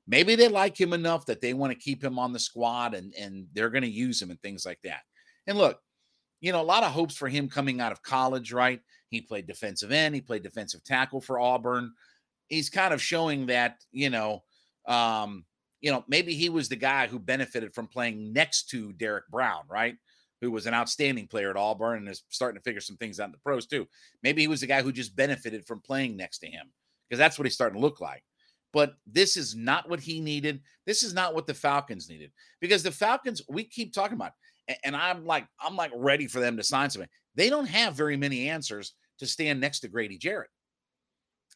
Maybe 0.07 0.35
they 0.35 0.47
like 0.47 0.79
him 0.79 0.93
enough 0.93 1.25
that 1.25 1.41
they 1.41 1.53
want 1.53 1.73
to 1.73 1.77
keep 1.77 2.01
him 2.01 2.17
on 2.17 2.31
the 2.31 2.39
squad 2.39 2.93
and, 2.93 3.13
and 3.19 3.45
they're 3.53 3.69
going 3.69 3.83
to 3.83 3.89
use 3.89 4.21
him 4.21 4.31
and 4.31 4.41
things 4.41 4.65
like 4.65 4.79
that. 4.85 5.01
And 5.45 5.57
look, 5.57 5.81
you 6.39 6.53
know, 6.53 6.61
a 6.61 6.63
lot 6.63 6.83
of 6.83 6.91
hopes 6.91 7.17
for 7.17 7.27
him 7.27 7.49
coming 7.49 7.81
out 7.81 7.91
of 7.91 8.01
college, 8.01 8.53
right? 8.53 8.79
He 9.09 9.19
played 9.19 9.45
defensive 9.45 9.91
end, 9.91 10.15
he 10.15 10.21
played 10.21 10.43
defensive 10.43 10.83
tackle 10.85 11.19
for 11.19 11.37
Auburn. 11.37 11.91
He's 12.47 12.69
kind 12.69 12.93
of 12.93 13.01
showing 13.01 13.47
that, 13.47 13.83
you 13.91 14.09
know, 14.09 14.43
um, 14.87 15.43
you 15.81 15.91
know, 15.91 16.05
maybe 16.07 16.33
he 16.33 16.47
was 16.47 16.69
the 16.69 16.77
guy 16.77 17.07
who 17.07 17.19
benefited 17.19 17.73
from 17.73 17.87
playing 17.87 18.31
next 18.31 18.69
to 18.69 18.93
Derrick 18.93 19.27
Brown, 19.29 19.63
right? 19.69 19.97
Who 20.41 20.51
was 20.51 20.65
an 20.65 20.73
outstanding 20.73 21.27
player 21.27 21.49
at 21.49 21.57
Auburn 21.57 21.99
and 21.99 22.09
is 22.09 22.23
starting 22.29 22.59
to 22.59 22.63
figure 22.63 22.81
some 22.81 22.97
things 22.97 23.19
out 23.19 23.25
in 23.25 23.31
the 23.31 23.39
pros 23.39 23.65
too. 23.65 23.87
Maybe 24.23 24.41
he 24.41 24.47
was 24.47 24.61
the 24.61 24.67
guy 24.67 24.81
who 24.81 24.91
just 24.91 25.15
benefited 25.15 25.65
from 25.65 25.81
playing 25.81 26.15
next 26.15 26.39
to 26.39 26.47
him 26.47 26.67
because 27.07 27.19
that's 27.19 27.37
what 27.37 27.45
he's 27.45 27.55
starting 27.55 27.79
to 27.79 27.85
look 27.85 28.01
like. 28.01 28.23
But 28.73 28.95
this 29.07 29.37
is 29.37 29.55
not 29.55 29.89
what 29.89 29.99
he 29.99 30.19
needed. 30.19 30.61
This 30.85 31.01
is 31.01 31.13
not 31.13 31.33
what 31.33 31.47
the 31.47 31.53
Falcons 31.53 32.09
needed 32.09 32.31
because 32.61 32.83
the 32.83 32.91
Falcons, 32.91 33.41
we 33.49 33.63
keep 33.63 33.93
talking 33.93 34.15
about, 34.15 34.33
and 34.83 34.95
I'm 34.95 35.25
like, 35.25 35.47
I'm 35.59 35.75
like 35.75 35.91
ready 35.95 36.27
for 36.27 36.39
them 36.39 36.57
to 36.57 36.63
sign 36.63 36.89
something. 36.89 37.09
They 37.35 37.49
don't 37.49 37.67
have 37.67 37.95
very 37.95 38.17
many 38.17 38.49
answers 38.49 38.93
to 39.19 39.25
stand 39.25 39.59
next 39.59 39.79
to 39.79 39.87
Grady 39.87 40.17
Jarrett. 40.17 40.49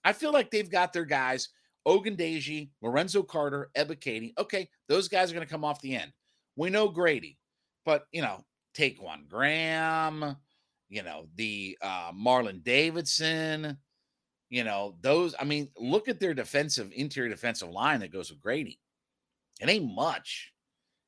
I 0.03 0.13
feel 0.13 0.31
like 0.31 0.49
they've 0.49 0.69
got 0.69 0.93
their 0.93 1.05
guys, 1.05 1.49
Ogundeji, 1.87 2.69
Lorenzo 2.81 3.21
Carter, 3.21 3.69
Ebiketie. 3.75 4.33
Okay, 4.37 4.69
those 4.87 5.07
guys 5.07 5.29
are 5.29 5.35
going 5.35 5.45
to 5.45 5.51
come 5.51 5.65
off 5.65 5.81
the 5.81 5.95
end. 5.95 6.11
We 6.55 6.69
know 6.69 6.87
Grady, 6.87 7.37
but 7.85 8.05
you 8.11 8.21
know, 8.21 8.43
Ta'Quon 8.73 9.27
Graham, 9.29 10.35
you 10.89 11.03
know, 11.03 11.27
the 11.35 11.77
uh, 11.81 12.11
Marlon 12.11 12.63
Davidson, 12.63 13.77
you 14.49 14.63
know, 14.63 14.95
those. 15.01 15.33
I 15.39 15.45
mean, 15.45 15.69
look 15.77 16.07
at 16.07 16.19
their 16.19 16.33
defensive, 16.33 16.91
interior 16.93 17.29
defensive 17.29 17.69
line 17.69 18.01
that 18.01 18.11
goes 18.13 18.29
with 18.29 18.41
Grady. 18.41 18.79
It 19.59 19.69
ain't 19.69 19.93
much. 19.93 20.51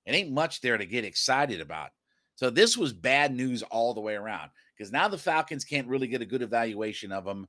It 0.05 0.15
ain't 0.15 0.31
much 0.31 0.61
there 0.61 0.77
to 0.77 0.85
get 0.85 1.05
excited 1.05 1.61
about. 1.61 1.89
So 2.35 2.49
this 2.49 2.77
was 2.77 2.93
bad 2.93 3.33
news 3.33 3.63
all 3.63 3.93
the 3.93 4.01
way 4.01 4.15
around 4.15 4.49
because 4.77 4.91
now 4.91 5.07
the 5.07 5.17
Falcons 5.17 5.63
can't 5.63 5.87
really 5.87 6.07
get 6.07 6.21
a 6.21 6.25
good 6.25 6.41
evaluation 6.41 7.11
of 7.11 7.25
him. 7.25 7.47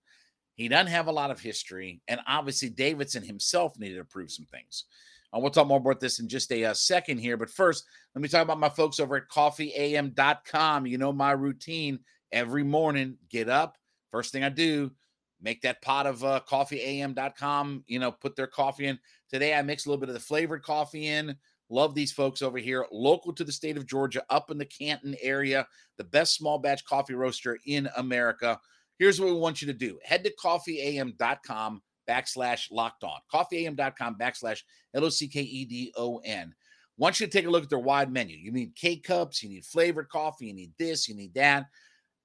He 0.54 0.68
doesn't 0.68 0.86
have 0.88 1.08
a 1.08 1.12
lot 1.12 1.30
of 1.30 1.40
history. 1.40 2.00
And 2.06 2.20
obviously, 2.28 2.70
Davidson 2.70 3.22
himself 3.22 3.78
needed 3.78 3.96
to 3.96 4.04
prove 4.04 4.30
some 4.30 4.46
things. 4.46 4.84
Uh, 5.34 5.40
we'll 5.40 5.50
talk 5.50 5.66
more 5.66 5.78
about 5.78 6.00
this 6.00 6.20
in 6.20 6.28
just 6.28 6.52
a, 6.52 6.64
uh, 6.64 6.74
second 6.74 7.18
here. 7.18 7.36
But 7.36 7.50
first, 7.50 7.84
let 8.14 8.22
me 8.22 8.28
talk 8.28 8.42
about 8.42 8.60
my 8.60 8.68
folks 8.68 9.00
over 9.00 9.16
at 9.16 9.28
coffeeam.com. 9.28 10.86
You 10.86 10.98
know 10.98 11.12
my 11.12 11.32
routine 11.32 11.98
every 12.32 12.62
morning 12.62 13.16
get 13.28 13.48
up. 13.48 13.76
First 14.10 14.32
thing 14.32 14.44
I 14.44 14.48
do, 14.48 14.92
make 15.40 15.62
that 15.62 15.82
pot 15.82 16.06
of 16.06 16.22
uh, 16.22 16.40
coffeeam.com, 16.48 17.84
you 17.86 17.98
know, 17.98 18.12
put 18.12 18.36
their 18.36 18.46
coffee 18.46 18.86
in. 18.86 18.98
Today, 19.28 19.54
I 19.54 19.62
mix 19.62 19.86
a 19.86 19.88
little 19.88 20.00
bit 20.00 20.08
of 20.08 20.14
the 20.14 20.20
flavored 20.20 20.62
coffee 20.62 21.08
in. 21.08 21.36
Love 21.70 21.94
these 21.94 22.12
folks 22.12 22.42
over 22.42 22.58
here, 22.58 22.86
local 22.92 23.32
to 23.32 23.42
the 23.42 23.50
state 23.50 23.76
of 23.76 23.86
Georgia, 23.86 24.22
up 24.30 24.50
in 24.50 24.58
the 24.58 24.66
Canton 24.66 25.16
area, 25.20 25.66
the 25.96 26.04
best 26.04 26.36
small 26.36 26.58
batch 26.58 26.84
coffee 26.84 27.14
roaster 27.14 27.58
in 27.66 27.88
America. 27.96 28.60
Here's 28.98 29.20
what 29.20 29.30
we 29.30 29.40
want 29.40 29.60
you 29.60 29.66
to 29.66 29.72
do 29.72 29.98
head 30.04 30.22
to 30.24 30.32
coffeeam.com 30.42 31.82
backslash 32.08 32.70
locked 32.70 33.04
on. 33.04 33.18
Coffeeam.com 33.32 34.16
backslash 34.16 34.62
L 34.94 35.04
O 35.04 35.08
C 35.08 35.28
K 35.28 35.40
E 35.40 35.64
D 35.64 35.92
O 35.96 36.18
N. 36.24 36.54
Want 36.96 37.18
you 37.18 37.26
to 37.26 37.32
take 37.32 37.46
a 37.46 37.50
look 37.50 37.64
at 37.64 37.70
their 37.70 37.78
wide 37.78 38.12
menu. 38.12 38.36
You 38.36 38.52
need 38.52 38.74
K 38.76 38.96
cups, 38.96 39.42
you 39.42 39.48
need 39.48 39.64
flavored 39.64 40.08
coffee, 40.08 40.46
you 40.46 40.54
need 40.54 40.72
this, 40.78 41.08
you 41.08 41.14
need 41.14 41.34
that. 41.34 41.66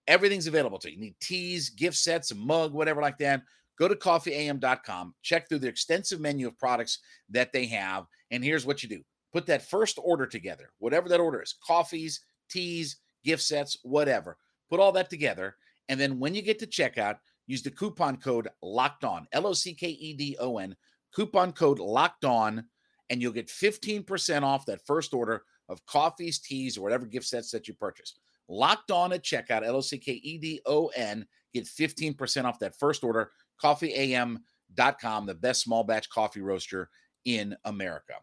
Everything's 0.07 0.47
available 0.47 0.79
to 0.79 0.89
you. 0.89 0.95
You 0.95 1.01
need 1.01 1.15
teas, 1.19 1.69
gift 1.69 1.97
sets, 1.97 2.31
a 2.31 2.35
mug, 2.35 2.73
whatever 2.73 3.01
like 3.01 3.17
that. 3.19 3.41
Go 3.77 3.87
to 3.87 3.95
coffeeam.com, 3.95 5.15
check 5.21 5.47
through 5.47 5.59
the 5.59 5.67
extensive 5.67 6.19
menu 6.19 6.47
of 6.47 6.57
products 6.57 6.99
that 7.29 7.53
they 7.53 7.65
have, 7.67 8.05
and 8.29 8.43
here's 8.43 8.65
what 8.65 8.83
you 8.83 8.89
do 8.89 9.01
put 9.31 9.45
that 9.45 9.69
first 9.69 9.99
order 10.01 10.25
together, 10.25 10.71
whatever 10.79 11.09
that 11.09 11.19
order 11.19 11.41
is 11.41 11.55
coffees, 11.65 12.21
teas, 12.49 12.97
gift 13.23 13.43
sets, 13.43 13.77
whatever. 13.83 14.37
Put 14.69 14.79
all 14.79 14.91
that 14.93 15.09
together. 15.09 15.55
And 15.87 15.99
then 15.99 16.19
when 16.19 16.35
you 16.35 16.41
get 16.41 16.59
to 16.59 16.67
checkout, 16.67 17.17
use 17.49 17.63
the 17.63 17.71
coupon 17.71 18.15
code 18.15 18.47
locked 18.61 19.03
on, 19.03 19.27
L 19.33 19.47
O 19.47 19.53
C 19.53 19.73
K 19.73 19.89
E 19.89 20.13
D 20.13 20.37
O 20.39 20.59
N, 20.59 20.75
coupon 21.13 21.51
code 21.51 21.79
locked 21.79 22.23
on, 22.23 22.63
and 23.09 23.21
you'll 23.21 23.33
get 23.33 23.47
15% 23.47 24.43
off 24.43 24.67
that 24.67 24.85
first 24.85 25.15
order 25.15 25.43
of 25.67 25.83
coffees, 25.87 26.39
teas, 26.39 26.77
or 26.77 26.81
whatever 26.81 27.07
gift 27.07 27.25
sets 27.25 27.49
that 27.51 27.67
you 27.67 27.73
purchase. 27.73 28.19
Locked 28.47 28.91
on 28.91 29.11
at 29.13 29.23
checkout, 29.23 29.65
L 29.65 29.77
O 29.77 29.81
C 29.81 29.97
K 29.97 30.13
E 30.13 30.37
D 30.37 30.61
O 30.67 30.87
N, 30.95 31.25
get 31.51 31.65
15% 31.65 32.45
off 32.45 32.59
that 32.59 32.77
first 32.77 33.03
order. 33.03 33.31
Coffeeam.com, 33.61 35.25
the 35.25 35.33
best 35.33 35.61
small 35.61 35.83
batch 35.83 36.09
coffee 36.09 36.41
roaster 36.41 36.89
in 37.25 37.57
America. 37.65 38.13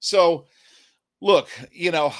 So, 0.00 0.46
look, 1.20 1.48
you 1.70 1.90
know, 1.90 2.12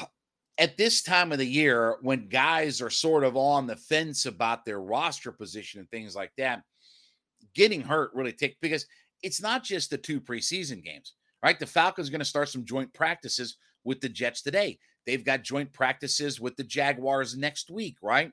at 0.60 0.76
this 0.76 1.02
time 1.02 1.32
of 1.32 1.38
the 1.38 1.46
year, 1.46 1.96
when 2.02 2.28
guys 2.28 2.82
are 2.82 2.90
sort 2.90 3.24
of 3.24 3.34
on 3.34 3.66
the 3.66 3.76
fence 3.76 4.26
about 4.26 4.66
their 4.66 4.78
roster 4.78 5.32
position 5.32 5.80
and 5.80 5.90
things 5.90 6.14
like 6.14 6.32
that, 6.36 6.62
getting 7.54 7.80
hurt 7.80 8.10
really 8.14 8.32
take 8.32 8.56
because 8.60 8.86
it's 9.22 9.40
not 9.40 9.64
just 9.64 9.88
the 9.88 9.96
two 9.96 10.20
preseason 10.20 10.84
games, 10.84 11.14
right? 11.42 11.58
The 11.58 11.66
Falcons 11.66 12.08
are 12.08 12.12
going 12.12 12.20
to 12.20 12.26
start 12.26 12.50
some 12.50 12.66
joint 12.66 12.92
practices 12.92 13.56
with 13.84 14.02
the 14.02 14.08
Jets 14.10 14.42
today. 14.42 14.78
They've 15.06 15.24
got 15.24 15.42
joint 15.42 15.72
practices 15.72 16.40
with 16.40 16.56
the 16.56 16.64
Jaguars 16.64 17.36
next 17.38 17.70
week, 17.70 17.96
right? 18.02 18.30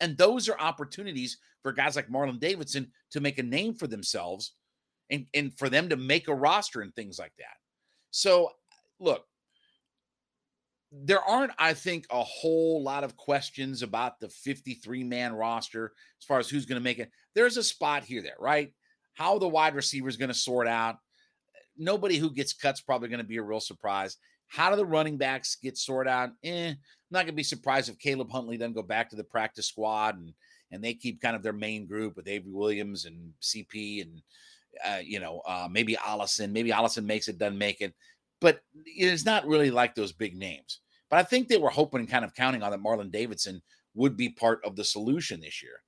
And 0.00 0.16
those 0.16 0.48
are 0.48 0.58
opportunities 0.58 1.36
for 1.62 1.72
guys 1.72 1.96
like 1.96 2.08
Marlon 2.08 2.40
Davidson 2.40 2.90
to 3.10 3.20
make 3.20 3.38
a 3.38 3.42
name 3.42 3.74
for 3.74 3.86
themselves 3.86 4.54
and, 5.10 5.26
and 5.34 5.52
for 5.58 5.68
them 5.68 5.90
to 5.90 5.96
make 5.96 6.28
a 6.28 6.34
roster 6.34 6.80
and 6.80 6.94
things 6.94 7.18
like 7.18 7.32
that. 7.38 7.56
So, 8.10 8.52
look, 9.00 9.27
there 10.90 11.22
aren't, 11.22 11.52
I 11.58 11.74
think, 11.74 12.06
a 12.10 12.22
whole 12.22 12.82
lot 12.82 13.04
of 13.04 13.16
questions 13.16 13.82
about 13.82 14.20
the 14.20 14.28
53 14.28 15.04
man 15.04 15.34
roster 15.34 15.92
as 16.20 16.24
far 16.24 16.38
as 16.38 16.48
who's 16.48 16.66
going 16.66 16.80
to 16.80 16.84
make 16.84 16.98
it. 16.98 17.10
There's 17.34 17.56
a 17.56 17.62
spot 17.62 18.04
here, 18.04 18.22
there, 18.22 18.36
right? 18.38 18.72
How 19.14 19.38
the 19.38 19.48
wide 19.48 19.74
receiver 19.74 20.08
is 20.08 20.16
going 20.16 20.28
to 20.28 20.34
sort 20.34 20.66
out. 20.66 20.96
Nobody 21.76 22.16
who 22.16 22.30
gets 22.30 22.54
cut's 22.54 22.80
probably 22.80 23.08
going 23.08 23.18
to 23.18 23.24
be 23.24 23.36
a 23.36 23.42
real 23.42 23.60
surprise. 23.60 24.16
How 24.48 24.70
do 24.70 24.76
the 24.76 24.86
running 24.86 25.18
backs 25.18 25.56
get 25.62 25.76
sorted 25.76 26.10
out? 26.10 26.30
Eh, 26.42 26.70
I'm 26.70 26.76
not 27.10 27.20
going 27.20 27.26
to 27.28 27.32
be 27.32 27.42
surprised 27.42 27.90
if 27.90 27.98
Caleb 27.98 28.30
Huntley 28.30 28.56
doesn't 28.56 28.74
go 28.74 28.82
back 28.82 29.10
to 29.10 29.16
the 29.16 29.24
practice 29.24 29.66
squad 29.66 30.16
and 30.16 30.32
and 30.70 30.84
they 30.84 30.94
keep 30.94 31.20
kind 31.20 31.34
of 31.34 31.42
their 31.42 31.52
main 31.52 31.86
group 31.86 32.16
with 32.16 32.28
Avery 32.28 32.52
Williams 32.52 33.06
and 33.06 33.32
CP 33.40 34.02
and 34.02 34.22
uh, 34.86 35.00
you 35.02 35.20
know 35.20 35.40
uh, 35.46 35.68
maybe 35.70 35.96
Allison. 36.04 36.52
Maybe 36.52 36.72
Allison 36.72 37.06
makes 37.06 37.28
it, 37.28 37.38
doesn't 37.38 37.58
make 37.58 37.80
it, 37.80 37.94
but 38.40 38.60
it's 38.84 39.24
not 39.24 39.46
really 39.46 39.70
like 39.70 39.94
those 39.94 40.12
big 40.12 40.36
names. 40.36 40.80
But 41.10 41.18
I 41.18 41.22
think 41.22 41.48
they 41.48 41.58
were 41.58 41.70
hoping 41.70 42.00
and 42.00 42.10
kind 42.10 42.24
of 42.24 42.34
counting 42.34 42.62
on 42.62 42.70
that 42.70 42.80
Marlon 42.82 43.10
Davidson 43.10 43.62
would 43.94 44.16
be 44.16 44.28
part 44.28 44.60
of 44.64 44.76
the 44.76 44.84
solution 44.84 45.40
this 45.40 45.62
year. 45.62 45.80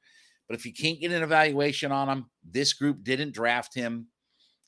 But 0.48 0.58
if 0.58 0.66
you 0.66 0.72
can't 0.72 1.00
get 1.00 1.12
an 1.12 1.22
evaluation 1.22 1.92
on 1.92 2.08
him, 2.08 2.26
this 2.42 2.72
group 2.72 3.04
didn't 3.04 3.34
draft 3.34 3.74
him, 3.74 4.08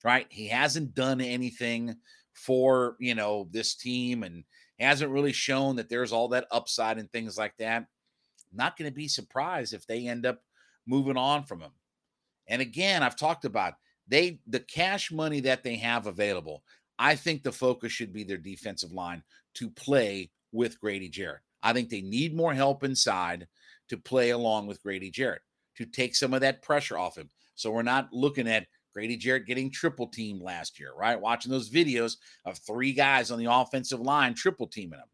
right? 0.04 0.26
He 0.30 0.46
hasn't 0.48 0.94
done 0.94 1.20
anything 1.20 1.96
for 2.34 2.96
you 2.98 3.14
know 3.14 3.48
this 3.50 3.74
team 3.74 4.22
and 4.22 4.44
hasn't 4.78 5.12
really 5.12 5.32
shown 5.32 5.76
that 5.76 5.88
there's 5.88 6.12
all 6.12 6.28
that 6.28 6.46
upside 6.50 6.98
and 6.98 7.10
things 7.12 7.38
like 7.38 7.54
that 7.58 7.86
not 8.52 8.76
going 8.76 8.90
to 8.90 8.94
be 8.94 9.08
surprised 9.08 9.72
if 9.72 9.86
they 9.86 10.06
end 10.06 10.26
up 10.26 10.40
moving 10.86 11.16
on 11.16 11.44
from 11.44 11.60
him. 11.60 11.72
And 12.48 12.60
again, 12.60 13.02
I've 13.02 13.16
talked 13.16 13.44
about 13.44 13.74
they 14.08 14.40
the 14.46 14.60
cash 14.60 15.12
money 15.12 15.40
that 15.40 15.62
they 15.62 15.76
have 15.76 16.06
available. 16.06 16.62
I 17.02 17.16
think 17.16 17.42
the 17.42 17.50
focus 17.50 17.90
should 17.90 18.12
be 18.12 18.22
their 18.22 18.38
defensive 18.38 18.92
line 18.92 19.24
to 19.54 19.68
play 19.70 20.30
with 20.52 20.80
Grady 20.80 21.08
Jarrett. 21.08 21.40
I 21.62 21.72
think 21.72 21.88
they 21.88 22.00
need 22.00 22.36
more 22.36 22.54
help 22.54 22.84
inside 22.84 23.48
to 23.88 23.96
play 23.96 24.30
along 24.30 24.68
with 24.68 24.82
Grady 24.82 25.10
Jarrett 25.10 25.42
to 25.76 25.84
take 25.84 26.14
some 26.14 26.32
of 26.32 26.42
that 26.42 26.62
pressure 26.62 26.96
off 26.96 27.16
him. 27.16 27.28
So 27.56 27.72
we're 27.72 27.82
not 27.82 28.12
looking 28.12 28.46
at 28.46 28.68
Grady 28.92 29.16
Jarrett 29.16 29.46
getting 29.46 29.70
triple 29.70 30.06
teamed 30.06 30.42
last 30.42 30.78
year, 30.78 30.92
right? 30.96 31.20
Watching 31.20 31.50
those 31.50 31.70
videos 31.70 32.18
of 32.44 32.58
three 32.58 32.92
guys 32.92 33.30
on 33.30 33.38
the 33.38 33.52
offensive 33.52 34.00
line 34.00 34.34
triple 34.34 34.68
teaming 34.68 35.00
him 35.00 35.08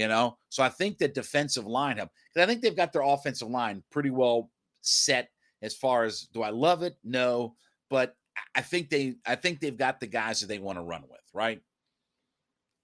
you 0.00 0.08
know. 0.08 0.38
So 0.48 0.62
I 0.62 0.70
think 0.70 0.98
that 0.98 1.14
defensive 1.14 1.66
line 1.66 1.98
have 1.98 2.08
because 2.32 2.44
I 2.44 2.50
think 2.50 2.62
they've 2.62 2.76
got 2.76 2.92
their 2.92 3.02
offensive 3.02 3.48
line 3.48 3.82
pretty 3.90 4.10
well 4.10 4.50
set 4.80 5.28
as 5.62 5.76
far 5.76 6.04
as 6.04 6.22
do 6.32 6.42
I 6.42 6.48
love 6.48 6.82
it? 6.82 6.96
No, 7.04 7.54
but 7.90 8.14
I 8.54 8.62
think 8.62 8.90
they 8.90 9.16
I 9.26 9.34
think 9.34 9.60
they've 9.60 9.76
got 9.76 10.00
the 10.00 10.06
guys 10.06 10.40
that 10.40 10.46
they 10.46 10.58
want 10.58 10.78
to 10.78 10.82
run 10.82 11.02
with, 11.02 11.20
right? 11.32 11.60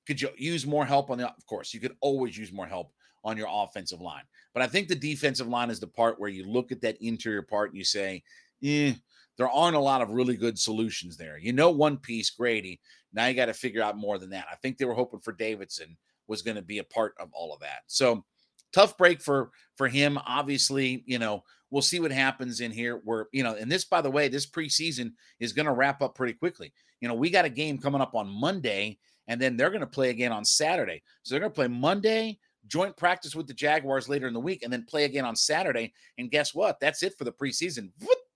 Could 0.07 0.21
you 0.21 0.31
use 0.37 0.67
more 0.67 0.87
help 0.87 1.11
on 1.11 1.19
the 1.19 1.29
of 1.29 1.47
course, 1.47 1.75
you 1.75 1.81
could 1.81 1.97
always 2.01 2.37
use 2.37 2.53
more 2.53 2.67
help 2.67 2.93
on 3.25 3.37
your 3.37 3.49
offensive 3.51 4.01
line. 4.01 4.23
But 4.55 4.63
I 4.63 4.69
think 4.69 4.89
the 4.89 4.95
defensive 4.95 5.49
line 5.49 5.69
is 5.69 5.81
the 5.81 5.89
part 5.89 6.21
where 6.21 6.31
you 6.31 6.45
look 6.47 6.71
at 6.71 6.81
that 6.83 6.97
interior 7.01 7.43
part 7.43 7.71
and 7.71 7.79
you 7.79 7.85
say, 7.85 8.23
eh, 8.63 8.93
there 9.37 9.51
aren't 9.51 9.77
a 9.77 9.81
lot 9.81 10.01
of 10.01 10.11
really 10.11 10.37
good 10.37 10.59
solutions 10.59 11.17
there. 11.17 11.37
You 11.37 11.53
know, 11.53 11.71
one 11.71 11.99
piece, 11.99 12.31
Grady. 12.31 12.81
Now 13.13 13.27
you 13.27 13.35
got 13.35 13.47
to 13.47 13.55
figure 13.55 13.83
out 13.83 13.97
more 13.97 14.17
than 14.17 14.31
that. 14.31 14.47
I 14.51 14.55
think 14.57 14.79
they 14.79 14.85
were 14.85 14.95
hoping 14.95 15.21
for 15.21 15.33
Davidson 15.33 15.97
was 16.29 16.43
going 16.43 16.57
to 16.57 16.63
be 16.63 16.79
a 16.79 16.85
part 16.85 17.15
of 17.19 17.29
all 17.33 17.53
of 17.53 17.61
that. 17.61 17.81
So 17.87 18.25
tough 18.73 18.97
break 18.97 19.21
for 19.21 19.51
for 19.77 19.89
him. 19.89 20.19
Obviously, 20.27 21.03
you 21.07 21.19
know, 21.19 21.43
we'll 21.71 21.83
see 21.83 22.01
what 22.01 22.13
happens 22.13 22.61
in 22.61 22.71
here. 22.71 23.01
Where 23.05 23.29
you 23.33 23.43
know, 23.43 23.55
and 23.55 23.71
this, 23.71 23.85
by 23.85 24.01
the 24.01 24.11
way, 24.11 24.29
this 24.29 24.47
preseason 24.47 25.13
is 25.41 25.53
going 25.53 25.67
to 25.67 25.73
wrap 25.73 26.03
up 26.03 26.15
pretty 26.15 26.35
quickly. 26.35 26.73
You 27.01 27.09
know, 27.09 27.15
we 27.15 27.31
got 27.31 27.45
a 27.45 27.51
game 27.51 27.79
coming 27.79 28.01
up 28.01 28.15
on 28.15 28.29
Monday, 28.29 28.99
and 29.29 29.41
then 29.41 29.57
they're 29.57 29.71
going 29.71 29.81
to 29.81 29.87
play 29.87 30.11
again 30.11 30.33
on 30.33 30.45
Saturday. 30.45 31.03
So 31.23 31.35
they're 31.35 31.41
going 31.41 31.53
to 31.53 31.57
play 31.57 31.69
Monday, 31.69 32.39
joint 32.67 32.97
practice 32.97 33.35
with 33.35 33.47
the 33.47 33.55
Jaguars 33.55 34.09
later 34.09 34.27
in 34.27 34.35
the 34.35 34.41
week, 34.41 34.63
and 34.63 34.73
then 34.73 34.85
play 34.85 35.05
again 35.05 35.25
on 35.25 35.37
Saturday. 35.37 35.93
And 36.19 36.31
guess 36.31 36.55
what? 36.55 36.81
That's 36.81 37.03
it 37.03 37.17
for 37.19 37.25
the 37.25 37.33
preseason. 37.33 37.91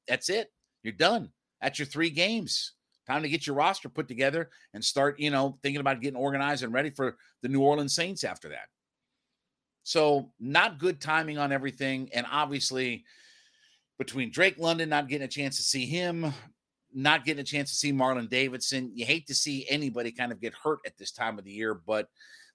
That's 0.06 0.28
it. 0.28 0.52
You're 0.82 0.92
done. 0.92 1.30
That's 1.60 1.78
your 1.78 1.86
three 1.86 2.10
games. 2.10 2.72
Time 3.06 3.22
to 3.22 3.28
get 3.28 3.46
your 3.46 3.56
roster 3.56 3.88
put 3.88 4.08
together 4.08 4.50
and 4.72 4.84
start, 4.84 5.18
you 5.18 5.30
know, 5.30 5.58
thinking 5.62 5.80
about 5.80 6.00
getting 6.00 6.18
organized 6.18 6.62
and 6.62 6.72
ready 6.72 6.90
for 6.90 7.16
the 7.42 7.48
New 7.48 7.60
Orleans 7.60 7.94
Saints 7.94 8.24
after 8.24 8.48
that. 8.50 8.68
So, 9.90 10.30
not 10.38 10.78
good 10.78 11.00
timing 11.00 11.36
on 11.38 11.50
everything. 11.50 12.10
And 12.14 12.24
obviously, 12.30 13.04
between 13.98 14.30
Drake 14.30 14.56
London 14.56 14.88
not 14.88 15.08
getting 15.08 15.24
a 15.24 15.28
chance 15.28 15.56
to 15.56 15.64
see 15.64 15.84
him, 15.84 16.32
not 16.94 17.24
getting 17.24 17.40
a 17.40 17.44
chance 17.44 17.70
to 17.70 17.74
see 17.74 17.92
Marlon 17.92 18.30
Davidson, 18.30 18.92
you 18.94 19.04
hate 19.04 19.26
to 19.26 19.34
see 19.34 19.66
anybody 19.68 20.12
kind 20.12 20.30
of 20.30 20.40
get 20.40 20.54
hurt 20.54 20.78
at 20.86 20.96
this 20.96 21.10
time 21.10 21.40
of 21.40 21.44
the 21.44 21.50
year, 21.50 21.74
but 21.74 22.06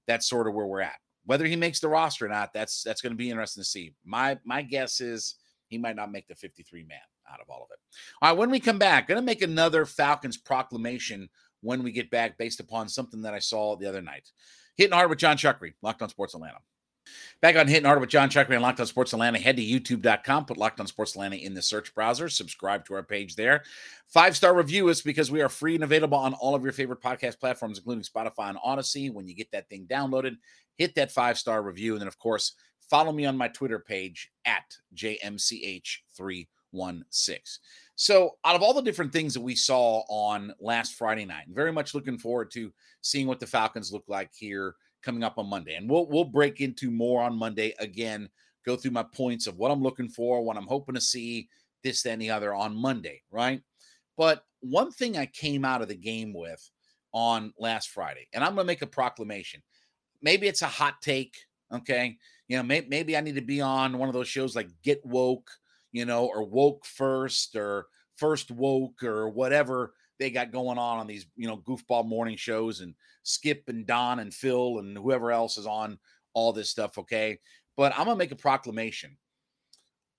that's 0.07 0.29
sort 0.29 0.47
of 0.47 0.53
where 0.53 0.65
we're 0.65 0.79
at. 0.79 0.95
Whether 1.25 1.45
he 1.45 1.57
makes 1.57 1.81
the 1.81 1.89
roster 1.89 2.25
or 2.25 2.29
not, 2.29 2.53
that's 2.53 2.83
that's 2.83 3.01
going 3.01 3.11
to 3.11 3.17
be 3.17 3.29
interesting 3.29 3.63
to 3.63 3.67
see. 3.67 3.93
My 4.05 4.37
my 4.45 4.61
guess 4.61 5.01
is 5.01 5.35
he 5.67 5.77
might 5.77 5.97
not 5.97 6.13
make 6.13 6.29
the 6.29 6.35
53 6.35 6.83
man 6.83 6.97
out 7.29 7.41
of 7.41 7.49
all 7.49 7.63
of 7.63 7.67
it. 7.69 7.79
All 8.21 8.29
right, 8.29 8.37
when 8.37 8.49
we 8.49 8.61
come 8.61 8.79
back, 8.79 9.09
going 9.09 9.19
to 9.19 9.21
make 9.21 9.41
another 9.41 9.85
Falcons 9.85 10.37
proclamation 10.37 11.27
when 11.59 11.83
we 11.83 11.91
get 11.91 12.09
back 12.09 12.37
based 12.37 12.61
upon 12.61 12.87
something 12.87 13.23
that 13.23 13.33
I 13.33 13.39
saw 13.39 13.75
the 13.75 13.89
other 13.89 14.01
night. 14.01 14.31
Hitting 14.77 14.93
hard 14.93 15.09
with 15.09 15.19
Jon 15.19 15.35
Chuckery, 15.35 15.73
Locked 15.81 16.01
on 16.01 16.07
Sports 16.07 16.33
Atlanta. 16.33 16.59
Back 17.41 17.55
on 17.55 17.67
Hitting 17.67 17.85
Hard 17.85 17.99
with 17.99 18.09
Jon 18.09 18.29
Chuckery 18.29 18.53
and 18.53 18.61
Locked 18.61 18.79
on 18.79 18.87
Sports 18.87 19.13
Atlanta. 19.13 19.37
Head 19.37 19.57
to 19.57 19.63
youtube.com, 19.63 20.45
put 20.45 20.57
Locked 20.57 20.79
on 20.79 20.87
Sports 20.87 21.11
Atlanta 21.13 21.35
in 21.35 21.53
the 21.53 21.61
search 21.61 21.93
browser, 21.93 22.29
subscribe 22.29 22.85
to 22.85 22.93
our 22.95 23.03
page 23.03 23.35
there. 23.35 23.63
Five 24.07 24.35
star 24.35 24.55
review 24.55 24.89
is 24.89 25.01
because 25.01 25.31
we 25.31 25.41
are 25.41 25.49
free 25.49 25.75
and 25.75 25.83
available 25.83 26.17
on 26.17 26.33
all 26.33 26.55
of 26.55 26.63
your 26.63 26.71
favorite 26.73 27.01
podcast 27.01 27.39
platforms, 27.39 27.77
including 27.77 28.03
Spotify 28.03 28.49
and 28.49 28.57
Audacy. 28.57 29.11
When 29.11 29.27
you 29.27 29.35
get 29.35 29.51
that 29.51 29.69
thing 29.69 29.85
downloaded, 29.89 30.37
hit 30.77 30.95
that 30.95 31.11
five 31.11 31.37
star 31.37 31.61
review. 31.61 31.93
And 31.93 32.01
then, 32.01 32.07
of 32.07 32.17
course, 32.19 32.53
follow 32.89 33.11
me 33.11 33.25
on 33.25 33.37
my 33.37 33.47
Twitter 33.49 33.79
page 33.79 34.31
at 34.45 34.75
JMCH316. 34.95 36.47
So, 37.97 38.31
out 38.43 38.55
of 38.55 38.61
all 38.61 38.73
the 38.73 38.81
different 38.81 39.13
things 39.13 39.33
that 39.33 39.41
we 39.41 39.55
saw 39.55 40.03
on 40.09 40.53
last 40.59 40.95
Friday 40.95 41.25
night, 41.25 41.45
very 41.49 41.71
much 41.71 41.93
looking 41.93 42.17
forward 42.17 42.51
to 42.51 42.73
seeing 43.01 43.27
what 43.27 43.39
the 43.39 43.47
Falcons 43.47 43.93
look 43.93 44.03
like 44.07 44.31
here 44.35 44.75
coming 45.05 45.23
up 45.23 45.37
on 45.37 45.47
Monday. 45.47 45.75
And 45.75 45.89
we'll 45.89 46.07
we'll 46.07 46.25
break 46.25 46.59
into 46.59 46.91
more 46.91 47.21
on 47.21 47.37
Monday 47.37 47.73
again, 47.79 48.29
go 48.65 48.75
through 48.75 48.91
my 48.91 49.03
points 49.03 49.47
of 49.47 49.57
what 49.57 49.71
I'm 49.71 49.83
looking 49.83 50.09
for, 50.09 50.41
what 50.41 50.57
I'm 50.57 50.67
hoping 50.67 50.95
to 50.95 51.01
see, 51.01 51.47
this, 51.83 52.01
then 52.01 52.19
the 52.19 52.31
other 52.31 52.53
on 52.53 52.75
Monday, 52.75 53.21
right? 53.31 53.61
But 54.17 54.43
one 54.61 54.91
thing 54.91 55.17
I 55.17 55.27
came 55.27 55.63
out 55.63 55.81
of 55.81 55.87
the 55.87 55.95
game 55.95 56.33
with 56.33 56.69
on 57.13 57.53
last 57.59 57.89
Friday, 57.89 58.27
and 58.33 58.43
I'm 58.43 58.55
going 58.55 58.65
to 58.65 58.71
make 58.71 58.81
a 58.81 58.87
proclamation. 58.87 59.61
Maybe 60.21 60.47
it's 60.47 60.63
a 60.63 60.67
hot 60.67 60.95
take, 61.01 61.35
okay? 61.71 62.17
You 62.47 62.57
know, 62.57 62.63
may, 62.63 62.85
maybe 62.87 63.15
I 63.15 63.21
need 63.21 63.35
to 63.35 63.41
be 63.41 63.61
on 63.61 63.97
one 63.97 64.09
of 64.09 64.13
those 64.13 64.27
shows 64.27 64.55
like 64.55 64.69
Get 64.83 65.05
Woke 65.05 65.51
you 65.95 66.03
know, 66.03 66.25
or 66.25 66.43
woke 66.43 66.85
first 66.85 67.55
or 67.55 67.87
first 68.17 68.51
woke 68.51 69.01
or 69.01 69.29
whatever 69.29 69.93
they 70.19 70.29
got 70.29 70.51
going 70.51 70.77
on 70.77 70.99
on 70.99 71.07
these, 71.07 71.25
you 71.35 71.47
know, 71.47 71.57
goofball 71.57 72.05
morning 72.05 72.37
shows 72.37 72.81
and 72.81 72.95
Skip 73.23 73.63
and 73.67 73.85
Don 73.85 74.19
and 74.19 74.33
Phil 74.33 74.79
and 74.79 74.97
whoever 74.97 75.31
else 75.31 75.57
is 75.57 75.67
on 75.67 75.97
all 76.33 76.53
this 76.53 76.69
stuff. 76.69 76.97
Okay. 76.97 77.39
But 77.77 77.93
I'm 77.97 78.05
to 78.05 78.15
make 78.15 78.31
a 78.31 78.35
proclamation. 78.35 79.17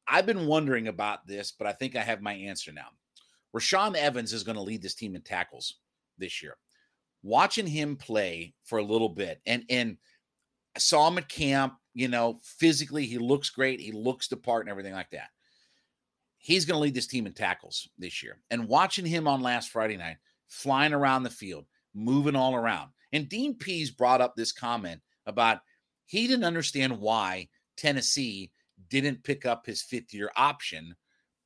I've 0.09 0.27
been 0.27 0.47
wondering 0.47 0.89
about 0.89 1.27
this, 1.27 1.53
but 1.53 1.67
I 1.67 1.73
think 1.73 1.97
I 1.97 2.03
have 2.03 2.21
my 2.21 2.35
answer 2.35 2.73
now. 2.73 2.89
Rashaan 3.57 3.97
Evans 3.97 4.33
is 4.33 4.45
going 4.45 4.57
to 4.57 4.63
lead 4.63 4.83
this 4.83 4.95
team 4.95 5.17
in 5.17 5.23
tackles 5.23 5.77
this 6.19 6.43
year. 6.43 6.57
Watching 7.23 7.67
him 7.67 7.97
play 7.97 8.55
for 8.65 8.79
a 8.79 8.85
little 8.85 9.09
bit, 9.09 9.41
and 9.47 9.65
and 9.69 9.97
I 10.77 10.79
saw 10.79 11.09
him 11.09 11.19
at 11.19 11.29
camp. 11.29 11.75
You 11.95 12.09
know, 12.09 12.39
physically 12.43 13.07
he 13.07 13.19
looks 13.19 13.51
great. 13.51 13.81
He 13.81 13.91
looks 13.91 14.29
the 14.29 14.37
part 14.37 14.65
and 14.65 14.71
everything 14.71 14.93
like 14.93 15.11
that. 15.11 15.31
He's 16.47 16.65
going 16.65 16.77
to 16.77 16.81
lead 16.81 16.95
this 16.95 17.09
team 17.09 17.27
in 17.27 17.33
tackles 17.33 17.89
this 17.99 18.23
year. 18.23 18.39
And 18.53 18.69
watching 18.69 19.05
him 19.05 19.27
on 19.27 19.43
last 19.43 19.71
Friday 19.71 19.97
night, 19.97 20.19
flying 20.47 20.93
around 20.93 21.25
the 21.25 21.31
field, 21.31 21.67
moving 21.93 22.37
all 22.37 22.55
around. 22.55 22.91
And 23.13 23.29
Dean 23.29 23.57
Pees 23.57 23.91
brought 23.91 24.21
up 24.21 24.37
this 24.37 24.53
comment 24.53 25.01
about 25.27 25.59
he 26.05 26.29
didn't 26.29 26.45
understand 26.45 27.01
why 27.01 27.49
Tennessee 27.77 28.53
didn't 28.91 29.25
pick 29.25 29.45
up 29.45 29.67
his 29.67 29.83
fifth 29.83 30.15
year 30.15 30.31
option, 30.37 30.95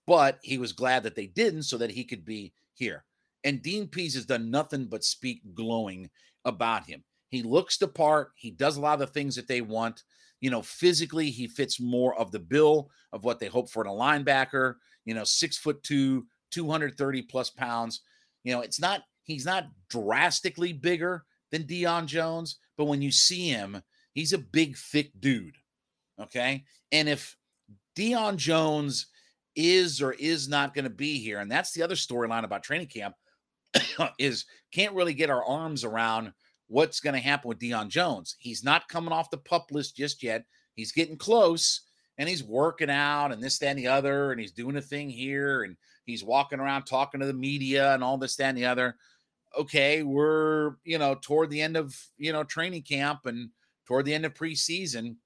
but 0.06 0.38
he 0.42 0.58
was 0.58 0.74
glad 0.74 1.02
that 1.04 1.14
they 1.14 1.28
didn't 1.28 1.62
so 1.62 1.78
that 1.78 1.90
he 1.90 2.04
could 2.04 2.26
be 2.26 2.52
here. 2.74 3.06
And 3.42 3.62
Dean 3.62 3.88
Pees 3.88 4.12
has 4.16 4.26
done 4.26 4.50
nothing 4.50 4.84
but 4.84 5.02
speak 5.02 5.40
glowing 5.54 6.10
about 6.44 6.84
him. 6.84 7.02
He 7.30 7.42
looks 7.42 7.78
the 7.78 7.88
part, 7.88 8.32
he 8.34 8.50
does 8.50 8.76
a 8.76 8.82
lot 8.82 9.00
of 9.00 9.00
the 9.00 9.06
things 9.06 9.34
that 9.36 9.48
they 9.48 9.62
want. 9.62 10.02
You 10.40 10.50
know, 10.50 10.62
physically, 10.62 11.30
he 11.30 11.46
fits 11.46 11.80
more 11.80 12.18
of 12.18 12.32
the 12.32 12.38
bill 12.38 12.90
of 13.12 13.24
what 13.24 13.38
they 13.38 13.46
hope 13.46 13.70
for 13.70 13.84
in 13.84 13.90
a 13.90 13.94
linebacker. 13.94 14.74
You 15.04 15.14
know, 15.14 15.24
six 15.24 15.58
foot 15.58 15.82
two, 15.82 16.26
230 16.50 17.22
plus 17.22 17.50
pounds. 17.50 18.00
You 18.44 18.54
know, 18.54 18.60
it's 18.60 18.80
not, 18.80 19.02
he's 19.24 19.44
not 19.44 19.68
drastically 19.88 20.72
bigger 20.72 21.24
than 21.50 21.64
Deion 21.64 22.06
Jones, 22.06 22.56
but 22.76 22.86
when 22.86 23.02
you 23.02 23.10
see 23.10 23.48
him, 23.48 23.82
he's 24.14 24.32
a 24.32 24.38
big, 24.38 24.76
thick 24.76 25.12
dude. 25.20 25.56
Okay. 26.20 26.64
And 26.92 27.08
if 27.08 27.36
Deion 27.96 28.36
Jones 28.36 29.06
is 29.56 30.00
or 30.00 30.12
is 30.12 30.48
not 30.48 30.74
going 30.74 30.84
to 30.84 30.90
be 30.90 31.18
here, 31.18 31.40
and 31.40 31.50
that's 31.50 31.72
the 31.72 31.82
other 31.82 31.94
storyline 31.94 32.44
about 32.44 32.62
training 32.62 32.88
camp, 32.88 33.14
is 34.18 34.46
can't 34.72 34.94
really 34.94 35.14
get 35.14 35.30
our 35.30 35.44
arms 35.44 35.84
around 35.84 36.32
what's 36.70 37.00
going 37.00 37.14
to 37.14 37.20
happen 37.20 37.48
with 37.48 37.58
Deion 37.58 37.88
Jones. 37.88 38.36
He's 38.38 38.62
not 38.62 38.88
coming 38.88 39.12
off 39.12 39.28
the 39.28 39.38
pup 39.38 39.72
list 39.72 39.96
just 39.96 40.22
yet. 40.22 40.44
He's 40.76 40.92
getting 40.92 41.16
close 41.16 41.80
and 42.16 42.28
he's 42.28 42.44
working 42.44 42.88
out 42.88 43.32
and 43.32 43.42
this, 43.42 43.58
that, 43.58 43.70
and 43.70 43.78
the 43.78 43.88
other, 43.88 44.30
and 44.30 44.40
he's 44.40 44.52
doing 44.52 44.76
a 44.76 44.80
thing 44.80 45.10
here 45.10 45.64
and 45.64 45.76
he's 46.04 46.22
walking 46.22 46.60
around 46.60 46.84
talking 46.84 47.18
to 47.20 47.26
the 47.26 47.34
media 47.34 47.92
and 47.92 48.04
all 48.04 48.18
this, 48.18 48.36
that, 48.36 48.50
and 48.50 48.58
the 48.58 48.66
other. 48.66 48.94
Okay, 49.58 50.04
we're 50.04 50.76
you 50.84 50.96
know 50.96 51.16
toward 51.20 51.50
the 51.50 51.60
end 51.60 51.76
of 51.76 51.92
you 52.16 52.32
know 52.32 52.44
training 52.44 52.82
camp 52.82 53.26
and 53.26 53.50
toward 53.84 54.04
the 54.04 54.14
end 54.14 54.24
of 54.24 54.32
preseason, 54.32 55.16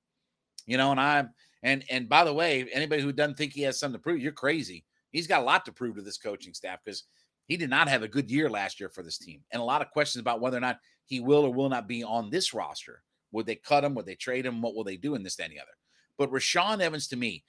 you 0.64 0.78
know, 0.78 0.92
and 0.92 0.98
I 0.98 1.26
and 1.62 1.84
and 1.90 2.08
by 2.08 2.24
the 2.24 2.32
way, 2.32 2.66
anybody 2.72 3.02
who 3.02 3.12
doesn't 3.12 3.36
think 3.36 3.52
he 3.52 3.60
has 3.62 3.78
something 3.78 3.98
to 3.98 4.02
prove, 4.02 4.22
you're 4.22 4.32
crazy. 4.32 4.86
He's 5.10 5.26
got 5.26 5.42
a 5.42 5.44
lot 5.44 5.66
to 5.66 5.72
prove 5.72 5.96
to 5.96 6.00
this 6.02 6.16
coaching 6.16 6.54
staff 6.54 6.78
because 6.82 7.04
he 7.48 7.58
did 7.58 7.68
not 7.68 7.86
have 7.88 8.02
a 8.02 8.08
good 8.08 8.30
year 8.30 8.48
last 8.48 8.80
year 8.80 8.88
for 8.88 9.02
this 9.02 9.18
team, 9.18 9.42
and 9.52 9.60
a 9.60 9.64
lot 9.64 9.82
of 9.82 9.90
questions 9.90 10.20
about 10.20 10.40
whether 10.40 10.56
or 10.56 10.60
not 10.60 10.78
he 11.06 11.20
will 11.20 11.44
or 11.44 11.52
will 11.52 11.68
not 11.68 11.88
be 11.88 12.02
on 12.02 12.30
this 12.30 12.54
roster. 12.54 13.02
Would 13.32 13.46
they 13.46 13.56
cut 13.56 13.84
him? 13.84 13.94
Would 13.94 14.06
they 14.06 14.14
trade 14.14 14.46
him? 14.46 14.62
What 14.62 14.74
will 14.74 14.84
they 14.84 14.96
do 14.96 15.14
in 15.14 15.22
this, 15.22 15.36
that, 15.36 15.44
and 15.44 15.52
the 15.52 15.60
other? 15.60 15.70
But 16.18 16.30
Rashaan 16.30 16.80
Evans, 16.80 17.08
to 17.08 17.16
me, 17.16 17.44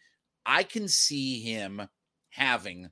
I 0.46 0.64
can 0.64 0.88
see 0.88 1.42
him 1.42 1.88
having 2.30 2.90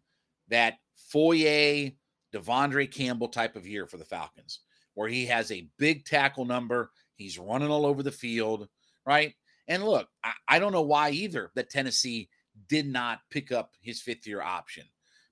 that 0.49 0.75
Foye, 1.11 1.95
De'Vondre 2.33 2.91
Campbell 2.91 3.27
type 3.27 3.55
of 3.55 3.67
year 3.67 3.87
for 3.87 3.97
the 3.97 4.05
Falcons, 4.05 4.59
where 4.93 5.09
he 5.09 5.25
has 5.25 5.51
a 5.51 5.67
big 5.77 6.05
tackle 6.05 6.45
number. 6.45 6.91
He's 7.15 7.39
running 7.39 7.69
all 7.69 7.85
over 7.85 8.03
the 8.03 8.11
field, 8.11 8.67
right? 9.05 9.33
And 9.67 9.83
look, 9.83 10.07
I, 10.23 10.33
I 10.47 10.59
don't 10.59 10.71
know 10.71 10.81
why 10.81 11.11
either 11.11 11.51
that 11.55 11.69
Tennessee 11.69 12.29
did 12.67 12.87
not 12.87 13.19
pick 13.29 13.51
up 13.51 13.71
his 13.81 14.01
fifth 14.01 14.27
year 14.27 14.41
option 14.41 14.85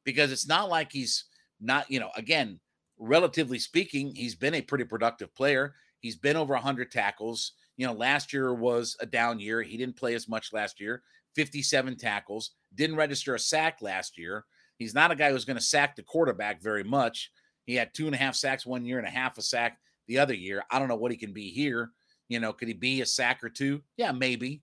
because 0.03 0.31
it's 0.31 0.47
not 0.47 0.69
like 0.69 0.91
he's 0.91 1.25
not, 1.59 1.89
you 1.89 1.99
know, 1.99 2.09
again, 2.15 2.59
relatively 3.01 3.59
speaking, 3.59 4.13
he's 4.15 4.35
been 4.35 4.53
a 4.53 4.61
pretty 4.61 4.85
productive 4.85 5.33
player. 5.35 5.73
He's 5.99 6.15
been 6.15 6.37
over 6.37 6.53
100 6.53 6.91
tackles. 6.91 7.53
You 7.75 7.87
know, 7.87 7.93
last 7.93 8.31
year 8.31 8.53
was 8.53 8.95
a 8.99 9.05
down 9.05 9.39
year. 9.39 9.61
He 9.61 9.75
didn't 9.75 9.97
play 9.97 10.13
as 10.13 10.29
much 10.29 10.53
last 10.53 10.79
year. 10.79 11.01
57 11.35 11.97
tackles, 11.97 12.51
didn't 12.75 12.97
register 12.97 13.35
a 13.35 13.39
sack 13.39 13.79
last 13.81 14.17
year. 14.17 14.45
He's 14.77 14.93
not 14.93 15.11
a 15.11 15.15
guy 15.15 15.31
who's 15.31 15.45
going 15.45 15.57
to 15.57 15.63
sack 15.63 15.95
the 15.95 16.03
quarterback 16.03 16.61
very 16.61 16.83
much. 16.83 17.31
He 17.65 17.75
had 17.75 17.93
two 17.93 18.05
and 18.05 18.15
a 18.15 18.17
half 18.17 18.35
sacks 18.35 18.65
one 18.65 18.85
year 18.85 18.97
and 18.97 19.07
a 19.07 19.11
half 19.11 19.37
a 19.37 19.41
sack 19.41 19.79
the 20.07 20.19
other 20.19 20.33
year. 20.33 20.63
I 20.69 20.77
don't 20.77 20.87
know 20.87 20.95
what 20.95 21.11
he 21.11 21.17
can 21.17 21.33
be 21.33 21.49
here. 21.49 21.91
You 22.27 22.39
know, 22.39 22.53
could 22.53 22.67
he 22.67 22.73
be 22.73 23.01
a 23.01 23.05
sack 23.05 23.43
or 23.43 23.49
two? 23.49 23.81
Yeah, 23.97 24.11
maybe. 24.11 24.61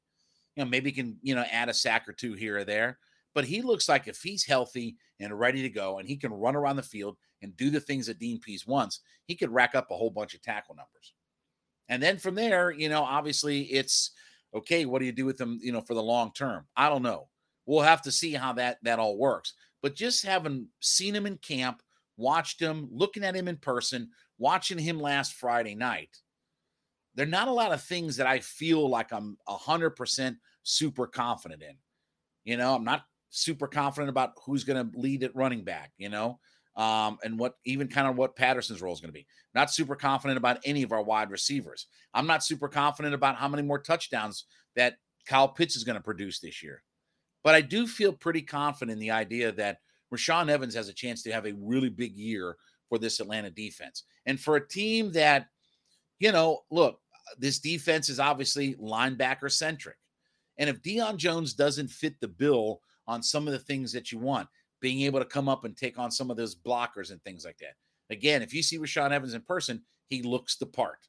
You 0.56 0.64
know, 0.64 0.70
maybe 0.70 0.90
he 0.90 0.96
can, 0.96 1.18
you 1.22 1.34
know, 1.34 1.44
add 1.50 1.68
a 1.68 1.74
sack 1.74 2.08
or 2.08 2.12
two 2.12 2.34
here 2.34 2.58
or 2.58 2.64
there. 2.64 2.98
But 3.34 3.44
he 3.44 3.62
looks 3.62 3.88
like 3.88 4.08
if 4.08 4.20
he's 4.20 4.44
healthy 4.44 4.96
and 5.20 5.38
ready 5.38 5.62
to 5.62 5.68
go 5.68 5.98
and 5.98 6.08
he 6.08 6.16
can 6.16 6.32
run 6.32 6.56
around 6.56 6.76
the 6.76 6.82
field 6.82 7.16
and 7.42 7.56
do 7.56 7.70
the 7.70 7.80
things 7.80 8.06
that 8.06 8.18
Dean 8.18 8.40
Pees 8.40 8.66
wants, 8.66 9.00
he 9.26 9.34
could 9.34 9.52
rack 9.52 9.74
up 9.74 9.90
a 9.90 9.96
whole 9.96 10.10
bunch 10.10 10.34
of 10.34 10.42
tackle 10.42 10.74
numbers. 10.74 11.14
And 11.88 12.02
then 12.02 12.18
from 12.18 12.34
there, 12.34 12.70
you 12.70 12.88
know, 12.88 13.02
obviously 13.02 13.62
it's 13.62 14.12
okay, 14.54 14.84
what 14.84 15.00
do 15.00 15.06
you 15.06 15.12
do 15.12 15.24
with 15.24 15.38
them, 15.38 15.58
you 15.62 15.72
know, 15.72 15.80
for 15.80 15.94
the 15.94 16.02
long 16.02 16.32
term? 16.32 16.66
I 16.76 16.88
don't 16.88 17.02
know. 17.02 17.28
We'll 17.66 17.82
have 17.82 18.02
to 18.02 18.12
see 18.12 18.32
how 18.32 18.54
that 18.54 18.78
that 18.82 18.98
all 18.98 19.18
works. 19.18 19.54
But 19.82 19.94
just 19.94 20.24
having 20.24 20.68
seen 20.80 21.14
him 21.14 21.26
in 21.26 21.36
camp, 21.38 21.82
watched 22.16 22.60
him, 22.60 22.88
looking 22.90 23.24
at 23.24 23.36
him 23.36 23.48
in 23.48 23.56
person, 23.56 24.10
watching 24.38 24.78
him 24.78 24.98
last 24.98 25.34
Friday 25.34 25.74
night, 25.74 26.16
there 27.14 27.26
are 27.26 27.30
not 27.30 27.48
a 27.48 27.52
lot 27.52 27.72
of 27.72 27.82
things 27.82 28.16
that 28.16 28.26
I 28.26 28.40
feel 28.40 28.88
like 28.88 29.12
I'm 29.12 29.36
100% 29.48 30.36
super 30.62 31.06
confident 31.06 31.62
in. 31.62 31.76
You 32.44 32.56
know, 32.56 32.74
I'm 32.74 32.84
not 32.84 33.02
super 33.30 33.66
confident 33.66 34.08
about 34.08 34.32
who's 34.44 34.64
going 34.64 34.90
to 34.90 34.98
lead 34.98 35.22
at 35.22 35.36
running 35.36 35.64
back, 35.64 35.92
you 35.98 36.08
know, 36.08 36.38
um, 36.78 37.18
and 37.24 37.38
what 37.38 37.54
even 37.66 37.88
kind 37.88 38.06
of 38.06 38.16
what 38.16 38.36
Patterson's 38.36 38.80
role 38.80 38.94
is 38.94 39.00
going 39.00 39.10
to 39.10 39.18
be. 39.18 39.26
Not 39.54 39.72
super 39.72 39.96
confident 39.96 40.38
about 40.38 40.60
any 40.64 40.84
of 40.84 40.92
our 40.92 41.02
wide 41.02 41.30
receivers. 41.30 41.88
I'm 42.14 42.26
not 42.26 42.44
super 42.44 42.68
confident 42.68 43.14
about 43.14 43.36
how 43.36 43.48
many 43.48 43.64
more 43.64 43.80
touchdowns 43.80 44.44
that 44.76 44.96
Kyle 45.26 45.48
Pitts 45.48 45.76
is 45.76 45.84
going 45.84 45.96
to 45.96 46.02
produce 46.02 46.38
this 46.38 46.62
year. 46.62 46.82
But 47.42 47.56
I 47.56 47.60
do 47.60 47.86
feel 47.86 48.12
pretty 48.12 48.42
confident 48.42 48.92
in 48.92 49.00
the 49.00 49.10
idea 49.10 49.50
that 49.52 49.78
Rashaan 50.14 50.48
Evans 50.48 50.74
has 50.74 50.88
a 50.88 50.94
chance 50.94 51.22
to 51.24 51.32
have 51.32 51.46
a 51.46 51.54
really 51.60 51.88
big 51.88 52.16
year 52.16 52.56
for 52.88 52.98
this 52.98 53.20
Atlanta 53.20 53.50
defense. 53.50 54.04
And 54.24 54.40
for 54.40 54.56
a 54.56 54.66
team 54.66 55.12
that, 55.12 55.48
you 56.20 56.32
know, 56.32 56.60
look, 56.70 57.00
this 57.38 57.58
defense 57.58 58.08
is 58.08 58.20
obviously 58.20 58.74
linebacker 58.74 59.50
centric. 59.50 59.96
And 60.58 60.70
if 60.70 60.82
Deion 60.82 61.16
Jones 61.16 61.54
doesn't 61.54 61.90
fit 61.90 62.20
the 62.20 62.28
bill 62.28 62.80
on 63.06 63.22
some 63.22 63.46
of 63.46 63.52
the 63.52 63.58
things 63.58 63.92
that 63.92 64.12
you 64.12 64.18
want, 64.18 64.48
being 64.80 65.02
able 65.02 65.18
to 65.18 65.24
come 65.24 65.48
up 65.48 65.64
and 65.64 65.76
take 65.76 65.98
on 65.98 66.10
some 66.10 66.30
of 66.30 66.36
those 66.36 66.54
blockers 66.54 67.10
and 67.10 67.22
things 67.22 67.44
like 67.44 67.58
that. 67.58 67.74
Again, 68.10 68.42
if 68.42 68.54
you 68.54 68.62
see 68.62 68.78
Rashaan 68.78 69.10
Evans 69.10 69.34
in 69.34 69.42
person, 69.42 69.82
he 70.06 70.22
looks 70.22 70.56
the 70.56 70.66
part, 70.66 71.06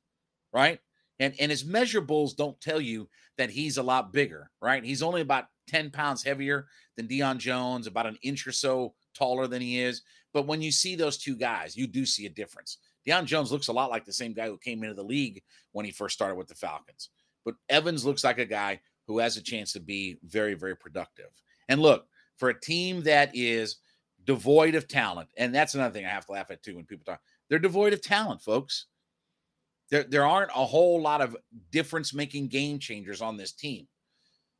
right? 0.51 0.79
And 1.19 1.33
and 1.39 1.51
his 1.51 1.63
measurables 1.63 2.35
don't 2.35 2.59
tell 2.61 2.81
you 2.81 3.09
that 3.37 3.49
he's 3.49 3.77
a 3.77 3.83
lot 3.83 4.13
bigger, 4.13 4.49
right? 4.61 4.83
He's 4.83 5.03
only 5.03 5.21
about 5.21 5.45
10 5.67 5.91
pounds 5.91 6.23
heavier 6.23 6.67
than 6.97 7.07
Deion 7.07 7.37
Jones, 7.37 7.87
about 7.87 8.07
an 8.07 8.17
inch 8.21 8.47
or 8.47 8.51
so 8.51 8.93
taller 9.13 9.47
than 9.47 9.61
he 9.61 9.79
is. 9.79 10.01
But 10.33 10.47
when 10.47 10.61
you 10.61 10.71
see 10.71 10.95
those 10.95 11.17
two 11.17 11.35
guys, 11.35 11.75
you 11.75 11.87
do 11.87 12.05
see 12.05 12.25
a 12.25 12.29
difference. 12.29 12.77
Deion 13.07 13.25
Jones 13.25 13.51
looks 13.51 13.67
a 13.67 13.73
lot 13.73 13.89
like 13.89 14.05
the 14.05 14.13
same 14.13 14.33
guy 14.33 14.47
who 14.47 14.57
came 14.57 14.83
into 14.83 14.95
the 14.95 15.03
league 15.03 15.41
when 15.71 15.85
he 15.85 15.91
first 15.91 16.15
started 16.15 16.35
with 16.35 16.47
the 16.47 16.55
Falcons. 16.55 17.09
But 17.45 17.55
Evans 17.69 18.05
looks 18.05 18.23
like 18.23 18.37
a 18.37 18.45
guy 18.45 18.81
who 19.07 19.19
has 19.19 19.37
a 19.37 19.41
chance 19.41 19.73
to 19.73 19.79
be 19.79 20.19
very, 20.23 20.53
very 20.53 20.75
productive. 20.75 21.29
And 21.67 21.81
look, 21.81 22.05
for 22.39 22.49
a 22.49 22.59
team 22.59 23.03
that 23.03 23.31
is 23.33 23.77
devoid 24.25 24.75
of 24.75 24.87
talent, 24.87 25.29
and 25.37 25.53
that's 25.53 25.75
another 25.75 25.93
thing 25.93 26.05
I 26.05 26.09
have 26.09 26.25
to 26.25 26.31
laugh 26.31 26.51
at 26.51 26.63
too 26.63 26.75
when 26.75 26.85
people 26.85 27.05
talk, 27.05 27.21
they're 27.49 27.59
devoid 27.59 27.93
of 27.93 28.01
talent, 28.01 28.41
folks. 28.41 28.85
There, 29.91 30.03
there 30.03 30.25
aren't 30.25 30.51
a 30.51 30.65
whole 30.65 31.01
lot 31.01 31.21
of 31.21 31.35
difference 31.71 32.13
making 32.13 32.47
game 32.47 32.79
changers 32.79 33.21
on 33.21 33.37
this 33.37 33.51
team. 33.51 33.87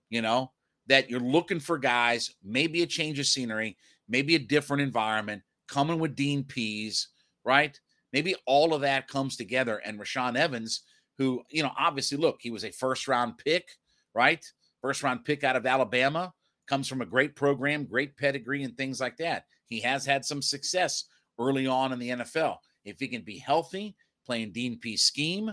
You 0.10 0.22
know, 0.22 0.52
that 0.88 1.10
you're 1.10 1.20
looking 1.20 1.60
for 1.60 1.78
guys, 1.78 2.34
maybe 2.44 2.82
a 2.82 2.88
change 2.88 3.20
of 3.20 3.28
scenery, 3.28 3.78
maybe 4.08 4.36
a 4.36 4.40
different 4.40 4.82
environment, 4.82 5.44
coming 5.68 6.00
with 6.00 6.16
Dean 6.16 6.44
Pees, 6.44 7.10
right? 7.46 7.80
Maybe 8.12 8.36
all 8.48 8.74
of 8.74 8.82
that 8.82 9.08
comes 9.08 9.38
together. 9.38 9.78
And 9.86 10.00
Rashaan 10.00 10.36
Evans, 10.36 10.82
who, 11.20 11.44
you 11.52 11.62
know, 11.62 11.72
obviously, 11.78 12.18
look, 12.18 12.40
he 12.42 12.50
was 12.50 12.66
a 12.66 12.72
first 12.72 13.08
round 13.08 13.38
pick, 13.38 13.68
right? 14.16 14.44
First 14.82 15.04
round 15.04 15.26
pick 15.26 15.44
out 15.44 15.56
of 15.56 15.68
Alabama, 15.68 16.34
comes 16.70 16.88
from 16.88 17.02
a 17.02 17.06
great 17.06 17.36
program, 17.36 17.86
great 17.86 18.16
pedigree, 18.16 18.64
and 18.64 18.78
things 18.78 19.02
like 19.02 19.18
that. 19.18 19.46
He 19.66 19.82
has 19.82 20.06
had 20.06 20.24
some 20.24 20.42
success 20.42 21.06
early 21.40 21.68
on 21.68 21.92
in 21.92 22.00
the 22.00 22.10
NFL. 22.10 22.58
If 22.86 23.00
he 23.00 23.08
can 23.08 23.24
be 23.24 23.38
healthy, 23.38 23.96
playing 24.26 24.52
Dean 24.52 24.80
Pees 24.80 25.04
scheme, 25.04 25.52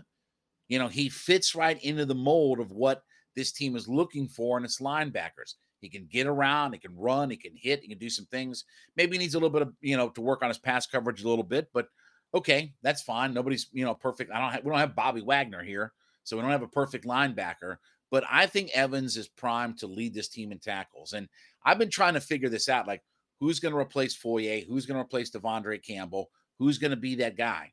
you 0.68 0.78
know, 0.78 0.88
he 0.88 1.08
fits 1.08 1.54
right 1.54 1.82
into 1.82 2.04
the 2.04 2.14
mold 2.14 2.60
of 2.60 2.72
what 2.72 3.02
this 3.34 3.52
team 3.52 3.76
is 3.76 3.88
looking 3.88 4.28
for 4.28 4.58
in 4.58 4.64
its 4.64 4.80
linebackers. 4.80 5.54
He 5.80 5.88
can 5.88 6.06
get 6.10 6.26
around, 6.26 6.72
he 6.72 6.78
can 6.78 6.96
run, 6.96 7.30
he 7.30 7.36
can 7.36 7.52
hit, 7.54 7.82
he 7.82 7.88
can 7.88 7.98
do 7.98 8.10
some 8.10 8.26
things. 8.26 8.64
Maybe 8.96 9.12
he 9.12 9.18
needs 9.18 9.34
a 9.34 9.38
little 9.38 9.50
bit 9.50 9.62
of, 9.62 9.72
you 9.80 9.96
know, 9.96 10.08
to 10.10 10.20
work 10.20 10.42
on 10.42 10.48
his 10.48 10.58
pass 10.58 10.86
coverage 10.86 11.22
a 11.22 11.28
little 11.28 11.44
bit, 11.44 11.68
but 11.72 11.88
okay, 12.34 12.74
that's 12.82 13.02
fine. 13.02 13.34
Nobody's, 13.34 13.68
you 13.72 13.84
know, 13.84 13.94
perfect. 13.94 14.32
I 14.32 14.40
don't 14.40 14.50
have, 14.52 14.64
we 14.64 14.70
don't 14.70 14.80
have 14.80 14.96
Bobby 14.96 15.20
Wagner 15.20 15.62
here, 15.62 15.92
so 16.24 16.36
we 16.36 16.42
don't 16.42 16.50
have 16.50 16.62
a 16.62 16.68
perfect 16.68 17.04
linebacker. 17.04 17.76
But 18.10 18.24
I 18.30 18.46
think 18.46 18.70
Evans 18.70 19.16
is 19.16 19.28
primed 19.28 19.78
to 19.78 19.86
lead 19.86 20.14
this 20.14 20.28
team 20.28 20.52
in 20.52 20.58
tackles. 20.58 21.12
And 21.12 21.28
I've 21.64 21.78
been 21.78 21.90
trying 21.90 22.14
to 22.14 22.20
figure 22.20 22.48
this 22.48 22.68
out. 22.68 22.86
Like, 22.86 23.02
who's 23.40 23.60
going 23.60 23.72
to 23.72 23.78
replace 23.78 24.14
Foye, 24.14 24.64
who's 24.68 24.86
going 24.86 24.96
to 24.96 25.04
replace 25.04 25.30
De'Vondre 25.30 25.84
Campbell, 25.84 26.30
who's 26.58 26.78
going 26.78 26.92
to 26.92 26.96
be 26.96 27.16
that 27.16 27.36
guy. 27.36 27.72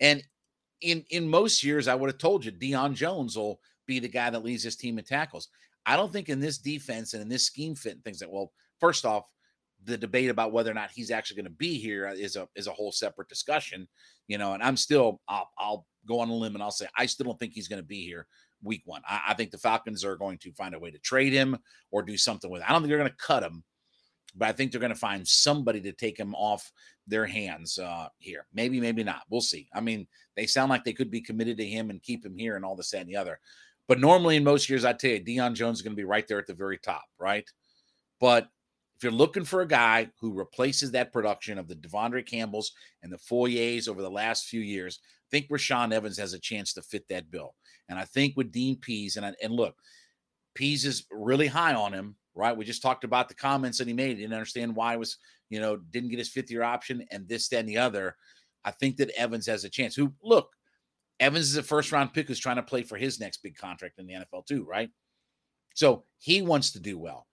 And 0.00 0.22
in 0.80 1.04
in 1.10 1.28
most 1.28 1.62
years, 1.62 1.88
I 1.88 1.94
would 1.94 2.10
have 2.10 2.18
told 2.18 2.44
you 2.44 2.52
Deion 2.52 2.94
Jones 2.94 3.36
will 3.36 3.60
be 3.86 3.98
the 3.98 4.08
guy 4.08 4.30
that 4.30 4.44
leads 4.44 4.64
this 4.64 4.76
team 4.76 4.98
in 4.98 5.04
tackles. 5.04 5.48
I 5.86 5.96
don't 5.96 6.12
think 6.12 6.28
in 6.28 6.40
this 6.40 6.58
defense 6.58 7.12
and 7.12 7.22
in 7.22 7.28
this 7.28 7.44
scheme 7.44 7.74
fit 7.74 7.94
and 7.94 8.04
things 8.04 8.18
that 8.20 8.30
well, 8.30 8.52
first 8.80 9.04
off, 9.04 9.24
the 9.84 9.98
debate 9.98 10.30
about 10.30 10.52
whether 10.52 10.70
or 10.70 10.74
not 10.74 10.90
he's 10.90 11.10
actually 11.10 11.36
going 11.36 11.44
to 11.44 11.50
be 11.50 11.78
here 11.78 12.08
is 12.08 12.36
a 12.36 12.48
is 12.56 12.66
a 12.66 12.72
whole 12.72 12.92
separate 12.92 13.28
discussion, 13.28 13.86
you 14.28 14.38
know. 14.38 14.54
And 14.54 14.62
I'm 14.62 14.76
still 14.76 15.20
I'll, 15.28 15.50
I'll 15.58 15.86
go 16.06 16.20
on 16.20 16.28
a 16.28 16.34
limb 16.34 16.54
and 16.54 16.62
I'll 16.62 16.70
say 16.70 16.88
I 16.96 17.06
still 17.06 17.24
don't 17.24 17.38
think 17.38 17.52
he's 17.52 17.68
going 17.68 17.82
to 17.82 17.86
be 17.86 18.04
here 18.04 18.26
week 18.64 18.82
one. 18.84 19.02
I, 19.08 19.20
I, 19.28 19.34
think 19.34 19.50
the 19.50 19.58
Falcons 19.58 20.04
are 20.04 20.16
going 20.16 20.38
to 20.38 20.52
find 20.52 20.74
a 20.74 20.78
way 20.78 20.90
to 20.90 20.98
trade 20.98 21.32
him 21.32 21.56
or 21.90 22.02
do 22.02 22.16
something 22.16 22.50
with. 22.50 22.62
It. 22.62 22.68
I 22.68 22.72
don't 22.72 22.82
think 22.82 22.88
they're 22.88 22.98
going 22.98 23.10
to 23.10 23.16
cut 23.16 23.42
him, 23.42 23.62
but 24.34 24.48
I 24.48 24.52
think 24.52 24.72
they're 24.72 24.80
going 24.80 24.92
to 24.92 24.98
find 24.98 25.26
somebody 25.26 25.80
to 25.82 25.92
take 25.92 26.18
him 26.18 26.34
off 26.34 26.72
their 27.06 27.26
hands 27.26 27.78
uh, 27.78 28.08
here. 28.18 28.46
Maybe, 28.52 28.80
maybe 28.80 29.04
not. 29.04 29.22
We'll 29.28 29.40
see. 29.40 29.68
I 29.74 29.80
mean, 29.80 30.06
they 30.36 30.46
sound 30.46 30.70
like 30.70 30.84
they 30.84 30.92
could 30.92 31.10
be 31.10 31.20
committed 31.20 31.58
to 31.58 31.66
him 31.66 31.90
and 31.90 32.02
keep 32.02 32.24
him 32.24 32.36
here 32.36 32.56
and 32.56 32.64
all 32.64 32.76
this 32.76 32.92
and 32.94 33.08
the 33.08 33.16
other. 33.16 33.38
But 33.86 34.00
normally 34.00 34.36
in 34.36 34.44
most 34.44 34.68
years, 34.68 34.84
I 34.84 34.94
tell 34.94 35.10
you, 35.10 35.20
Deion 35.20 35.54
Jones 35.54 35.78
is 35.78 35.82
going 35.82 35.92
to 35.92 36.00
be 36.00 36.04
right 36.04 36.26
there 36.26 36.38
at 36.38 36.46
the 36.46 36.54
very 36.54 36.78
top, 36.78 37.04
right? 37.18 37.48
But 38.18 38.48
if 38.96 39.02
you're 39.02 39.12
looking 39.12 39.44
for 39.44 39.60
a 39.60 39.68
guy 39.68 40.08
who 40.20 40.32
replaces 40.32 40.92
that 40.92 41.12
production 41.12 41.58
of 41.58 41.68
the 41.68 41.74
De'Vondre 41.74 42.26
Campbells 42.26 42.72
and 43.02 43.12
the 43.12 43.18
Foyers 43.18 43.88
over 43.88 44.00
the 44.00 44.10
last 44.10 44.46
few 44.46 44.60
years, 44.60 45.00
I 45.02 45.28
think 45.30 45.48
Rashaan 45.48 45.92
Evans 45.92 46.18
has 46.18 46.32
a 46.32 46.38
chance 46.38 46.72
to 46.74 46.82
fit 46.82 47.06
that 47.08 47.30
bill. 47.30 47.54
And 47.88 47.98
I 47.98 48.04
think 48.04 48.36
with 48.36 48.52
Dean 48.52 48.76
Pees, 48.76 49.16
and, 49.16 49.36
and 49.42 49.52
look, 49.52 49.76
Pees 50.54 50.84
is 50.84 51.04
really 51.10 51.46
high 51.46 51.74
on 51.74 51.92
him, 51.92 52.16
right? 52.34 52.56
We 52.56 52.64
just 52.64 52.82
talked 52.82 53.04
about 53.04 53.28
the 53.28 53.34
comments 53.34 53.78
that 53.78 53.86
he 53.86 53.92
made. 53.92 54.16
He 54.16 54.22
didn't 54.22 54.34
understand 54.34 54.74
why 54.74 54.94
it 54.94 54.98
was, 54.98 55.18
you 55.50 55.60
know, 55.60 55.76
didn't 55.76 56.10
get 56.10 56.18
his 56.18 56.28
fifth 56.28 56.50
year 56.50 56.62
option 56.62 57.04
and 57.10 57.28
this, 57.28 57.48
that, 57.48 57.60
and 57.60 57.68
the 57.68 57.78
other. 57.78 58.16
I 58.64 58.70
think 58.70 58.96
that 58.96 59.10
Evans 59.10 59.46
has 59.46 59.64
a 59.64 59.68
chance. 59.68 59.94
Who 59.94 60.12
look, 60.22 60.50
Evans 61.20 61.50
is 61.50 61.56
a 61.56 61.62
first 61.62 61.92
round 61.92 62.12
pick 62.12 62.28
who's 62.28 62.38
trying 62.38 62.56
to 62.56 62.62
play 62.62 62.82
for 62.82 62.96
his 62.96 63.20
next 63.20 63.42
big 63.42 63.56
contract 63.56 63.98
in 63.98 64.06
the 64.06 64.14
NFL, 64.14 64.46
too, 64.46 64.64
right? 64.64 64.90
So 65.74 66.04
he 66.18 66.42
wants 66.42 66.72
to 66.72 66.80
do 66.80 66.98
well, 66.98 67.26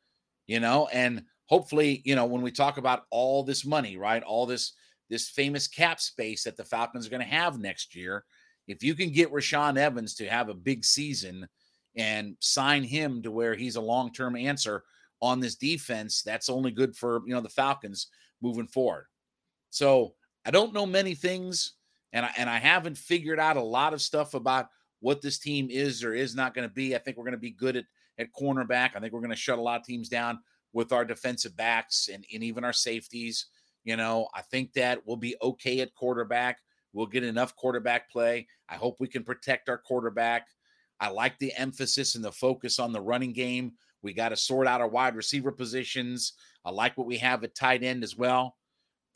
you 0.48 0.60
know, 0.60 0.88
and 0.92 1.24
hopefully, 1.46 2.02
you 2.06 2.16
know, 2.16 2.26
when 2.26 2.42
we 2.42 2.52
talk 2.52 2.78
about 2.78 3.04
all 3.12 3.44
this 3.44 3.66
money, 3.66 3.98
right? 3.98 4.24
All 4.24 4.46
this 4.46 4.74
this 5.10 5.30
famous 5.30 5.68
cap 5.68 6.00
space 6.00 6.44
that 6.46 6.56
the 6.56 6.64
Falcons 6.64 7.06
are 7.06 7.10
going 7.10 7.22
to 7.22 7.28
have 7.28 7.60
next 7.60 7.96
year, 7.96 8.24
if 8.72 8.84
you 8.84 8.96
can 8.96 9.12
get 9.12 9.32
Rashaan 9.32 9.78
Evans 9.78 10.16
to 10.16 10.28
have 10.28 10.50
a 10.50 10.54
big 10.54 10.84
season 10.84 11.48
and 11.96 12.36
sign 12.40 12.84
him 12.84 13.22
to 13.22 13.32
where 13.32 13.56
he's 13.56 13.76
a 13.76 13.82
long-term 13.82 14.36
answer 14.36 14.84
on 15.22 15.40
this 15.40 15.56
defense, 15.56 16.22
that's 16.22 16.50
only 16.50 16.72
good 16.72 16.96
for, 16.96 17.22
you 17.26 17.34
know, 17.34 17.42
the 17.42 17.50
Falcons 17.50 18.08
moving 18.42 18.68
forward. 18.68 19.06
So, 19.70 20.14
I 20.44 20.50
don't 20.50 20.74
know 20.74 20.88
many 20.88 21.14
things 21.14 21.74
and 22.14 22.26
I, 22.26 22.32
and 22.36 22.50
I 22.50 22.58
haven't 22.58 22.98
figured 22.98 23.40
out 23.40 23.58
a 23.58 23.62
lot 23.62 23.94
of 23.94 24.02
stuff 24.02 24.34
about 24.34 24.70
what 25.00 25.22
this 25.22 25.38
team 25.38 25.70
is 25.70 26.04
or 26.04 26.16
is 26.16 26.36
not 26.36 26.56
going 26.56 26.68
to 26.68 26.74
be. 26.74 26.96
I 26.96 26.98
think 26.98 27.18
we're 27.18 27.26
going 27.26 27.34
to 27.34 27.38
be 27.38 27.52
good 27.52 27.76
at 27.76 27.86
at 28.18 28.34
cornerback. 28.34 28.92
I 28.96 29.00
think 29.00 29.14
we're 29.14 29.20
going 29.20 29.32
to 29.32 29.36
shut 29.36 29.60
a 29.60 29.62
lot 29.62 29.80
of 29.80 29.86
teams 29.86 30.10
down 30.10 30.40
with 30.74 30.92
our 30.94 31.04
defensive 31.04 31.56
backs 31.58 32.10
and, 32.12 32.26
and 32.34 32.44
even 32.44 32.64
our 32.64 32.74
safeties. 32.74 33.48
You 33.84 33.98
know, 33.98 34.28
I 34.36 34.42
think 34.42 34.74
that 34.74 35.00
we'll 35.06 35.18
be 35.18 35.36
okay 35.42 35.80
at 35.80 35.96
quarterback. 35.96 36.60
We'll 36.94 37.06
get 37.06 37.24
enough 37.24 37.56
quarterback 37.56 38.12
play. 38.12 38.48
I 38.70 38.76
hope 38.76 38.98
we 39.00 39.08
can 39.08 39.24
protect 39.24 39.70
our 39.70 39.78
quarterback. 39.78 40.48
I 41.00 41.10
like 41.10 41.38
the 41.40 41.54
emphasis 41.54 42.16
and 42.16 42.24
the 42.24 42.32
focus 42.32 42.80
on 42.80 42.92
the 42.92 43.02
running 43.02 43.34
game. 43.34 43.74
We 44.04 44.14
got 44.14 44.30
to 44.30 44.36
sort 44.36 44.68
out 44.68 44.82
our 44.82 44.88
wide 44.88 45.16
receiver 45.16 45.52
positions. 45.52 46.34
I 46.66 46.72
like 46.72 46.98
what 46.98 47.08
we 47.08 47.18
have 47.18 47.44
at 47.44 47.56
tight 47.56 47.84
end 47.84 48.04
as 48.04 48.18
well. 48.18 48.58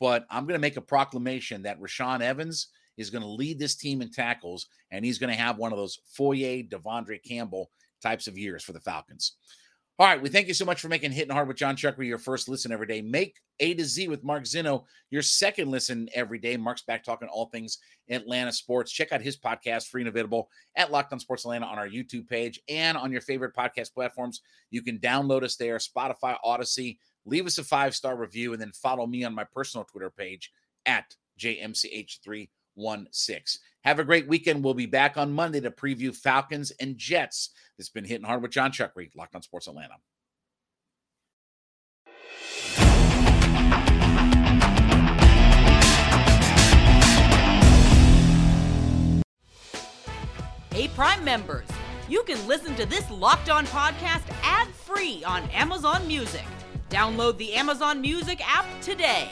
But 0.00 0.26
I'm 0.30 0.44
going 0.44 0.58
to 0.58 0.60
make 0.60 0.76
a 0.76 0.82
proclamation 0.82 1.62
that 1.62 1.80
Rashaan 1.80 2.20
Evans 2.20 2.68
is 2.96 3.10
going 3.10 3.22
to 3.22 3.28
lead 3.28 3.58
this 3.58 3.74
team 3.74 4.02
in 4.02 4.10
tackles, 4.10 4.66
and 4.90 5.04
he's 5.04 5.18
going 5.18 5.30
to 5.30 5.40
have 5.40 5.58
one 5.58 5.72
of 5.72 5.78
those 5.78 5.98
Foye, 6.16 6.66
De'Vondre 6.68 7.22
Campbell 7.22 7.70
types 8.02 8.26
of 8.26 8.38
years 8.38 8.62
for 8.62 8.72
the 8.72 8.80
Falcons. 8.80 9.36
All 9.98 10.06
right, 10.06 10.20
we 10.20 10.28
thank 10.28 10.46
you 10.46 10.52
so 10.52 10.66
much 10.66 10.82
for 10.82 10.88
making 10.88 11.10
Hitting 11.10 11.32
Hard 11.32 11.48
with 11.48 11.56
Jon 11.56 11.74
Chuckery 11.74 12.06
your 12.06 12.18
first 12.18 12.50
listen 12.50 12.70
every 12.70 12.86
day. 12.86 13.00
Make 13.00 13.40
A 13.60 13.72
to 13.72 13.84
Z 13.86 14.08
with 14.08 14.22
Mark 14.22 14.44
Zinno 14.44 14.84
your 15.08 15.22
second 15.22 15.70
listen 15.70 16.10
every 16.12 16.38
day. 16.38 16.58
Mark's 16.58 16.82
back 16.82 17.02
talking 17.02 17.28
all 17.28 17.46
things 17.46 17.78
Atlanta 18.10 18.52
sports. 18.52 18.92
Check 18.92 19.10
out 19.12 19.22
his 19.22 19.38
podcast, 19.38 19.88
free 19.88 20.02
and 20.02 20.08
available 20.10 20.50
at 20.76 20.92
Locked 20.92 21.14
On 21.14 21.18
Sports 21.18 21.46
Atlanta 21.46 21.64
on 21.64 21.78
our 21.78 21.88
YouTube 21.88 22.28
page 22.28 22.60
and 22.68 22.98
on 22.98 23.10
your 23.10 23.22
favorite 23.22 23.56
podcast 23.56 23.94
platforms. 23.94 24.42
You 24.70 24.82
can 24.82 24.98
download 24.98 25.42
us 25.42 25.56
there, 25.56 25.78
Spotify, 25.78 26.36
Audacy. 26.44 26.98
Leave 27.24 27.46
us 27.46 27.56
a 27.56 27.64
five 27.64 27.94
star 27.94 28.18
review 28.18 28.52
and 28.52 28.60
then 28.60 28.72
follow 28.72 29.06
me 29.06 29.24
on 29.24 29.34
my 29.34 29.44
personal 29.44 29.84
Twitter 29.84 30.10
page 30.10 30.52
at 30.84 31.14
JMCH3 31.40 32.50
one 32.76 33.08
six. 33.10 33.58
Have 33.82 33.98
a 33.98 34.04
great 34.04 34.28
weekend. 34.28 34.62
We'll 34.64 34.74
be 34.74 34.86
back 34.86 35.16
on 35.16 35.32
Monday 35.32 35.60
to 35.60 35.70
preview 35.70 36.14
Falcons 36.14 36.70
and 36.80 36.96
Jets. 36.96 37.50
This 37.76 37.86
has 37.86 37.92
been 37.92 38.04
hitting 38.04 38.26
hard 38.26 38.42
with 38.42 38.52
Jon 38.52 38.70
Chuckery, 38.70 39.10
Locked 39.16 39.34
on 39.34 39.42
Sports 39.42 39.66
Atlanta. 39.66 39.94
Hey, 50.72 50.88
Prime 50.88 51.24
members, 51.24 51.66
you 52.06 52.22
can 52.24 52.46
listen 52.46 52.74
to 52.74 52.84
this 52.84 53.10
Locked 53.10 53.48
On 53.48 53.64
podcast 53.66 54.24
ad 54.42 54.68
free 54.68 55.24
on 55.24 55.42
Amazon 55.50 56.06
Music. 56.06 56.44
Download 56.90 57.38
the 57.38 57.54
Amazon 57.54 58.00
Music 58.00 58.40
app 58.46 58.66
today. 58.82 59.30